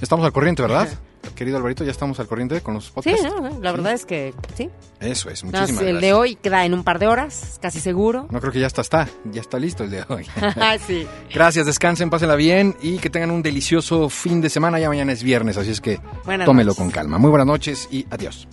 Estamos 0.00 0.24
al 0.24 0.32
corriente, 0.32 0.62
¿verdad? 0.62 0.88
Querido 1.34 1.58
Alvarito, 1.58 1.84
ya 1.84 1.90
estamos 1.90 2.18
al 2.18 2.26
corriente 2.26 2.62
con 2.62 2.72
los 2.74 2.86
Sí, 2.86 2.92
podcasts. 2.94 3.24
no, 3.24 3.60
la 3.60 3.72
verdad 3.72 3.92
es 3.92 4.06
que 4.06 4.32
sí. 4.56 4.70
Eso 5.00 5.28
es, 5.28 5.44
Nada 5.44 5.60
más 5.60 5.70
muchísimas 5.70 5.82
el 5.82 5.88
gracias. 5.96 6.00
de 6.00 6.12
hoy 6.14 6.34
queda 6.36 6.64
en 6.64 6.72
un 6.72 6.82
par 6.84 6.98
de 6.98 7.06
horas, 7.08 7.58
casi 7.60 7.78
seguro. 7.80 8.26
No 8.30 8.40
creo 8.40 8.52
que 8.52 8.60
ya 8.60 8.66
está, 8.66 8.80
está, 8.80 9.06
ya 9.30 9.40
está 9.42 9.58
listo 9.58 9.84
el 9.84 9.90
de 9.90 10.04
hoy. 10.08 10.24
sí. 10.86 11.06
Gracias, 11.34 11.66
descansen, 11.66 12.08
pásenla 12.08 12.36
bien 12.36 12.74
y 12.80 12.98
que 12.98 13.10
tengan 13.10 13.30
un 13.30 13.42
delicioso 13.42 14.08
fin 14.08 14.40
de 14.40 14.48
semana. 14.48 14.78
Ya 14.78 14.88
mañana 14.88 15.12
es 15.12 15.22
viernes, 15.22 15.58
así 15.58 15.70
es 15.70 15.80
que 15.82 16.00
Buenas 16.24 16.46
tómelo 16.46 16.68
noches. 16.70 16.78
con 16.78 16.90
calma. 16.90 17.18
Muy 17.18 17.28
buenas 17.28 17.46
noches 17.46 17.88
y 17.90 18.06
adiós. 18.10 18.48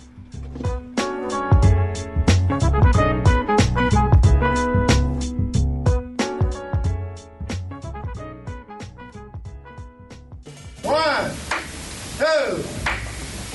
Two. 12.28 12.62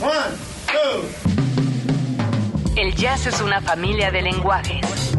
One, 0.03 0.33
two. 0.67 1.03
El 2.75 2.95
jazz 2.95 3.27
es 3.27 3.41
una 3.41 3.61
familia 3.61 4.11
de 4.11 4.21
lenguajes. 4.21 5.13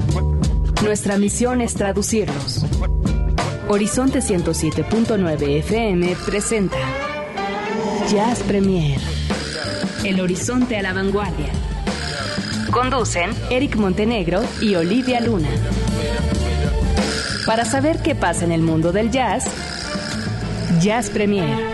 Nuestra 0.82 1.16
misión 1.18 1.60
es 1.60 1.74
traducirlos. 1.74 2.64
Horizonte 3.68 4.18
107.9 4.18 5.58
FM 5.58 6.16
presenta 6.26 6.76
Jazz 8.10 8.40
Premier. 8.40 9.00
El 10.04 10.20
horizonte 10.20 10.76
a 10.76 10.82
la 10.82 10.92
vanguardia. 10.92 11.52
Conducen 12.70 13.30
Eric 13.50 13.76
Montenegro 13.76 14.42
y 14.60 14.74
Olivia 14.74 15.20
Luna. 15.20 15.48
Para 17.46 17.64
saber 17.64 18.02
qué 18.02 18.14
pasa 18.14 18.44
en 18.44 18.52
el 18.52 18.62
mundo 18.62 18.90
del 18.92 19.10
jazz, 19.10 19.46
Jazz 20.80 21.08
Premier. 21.08 21.73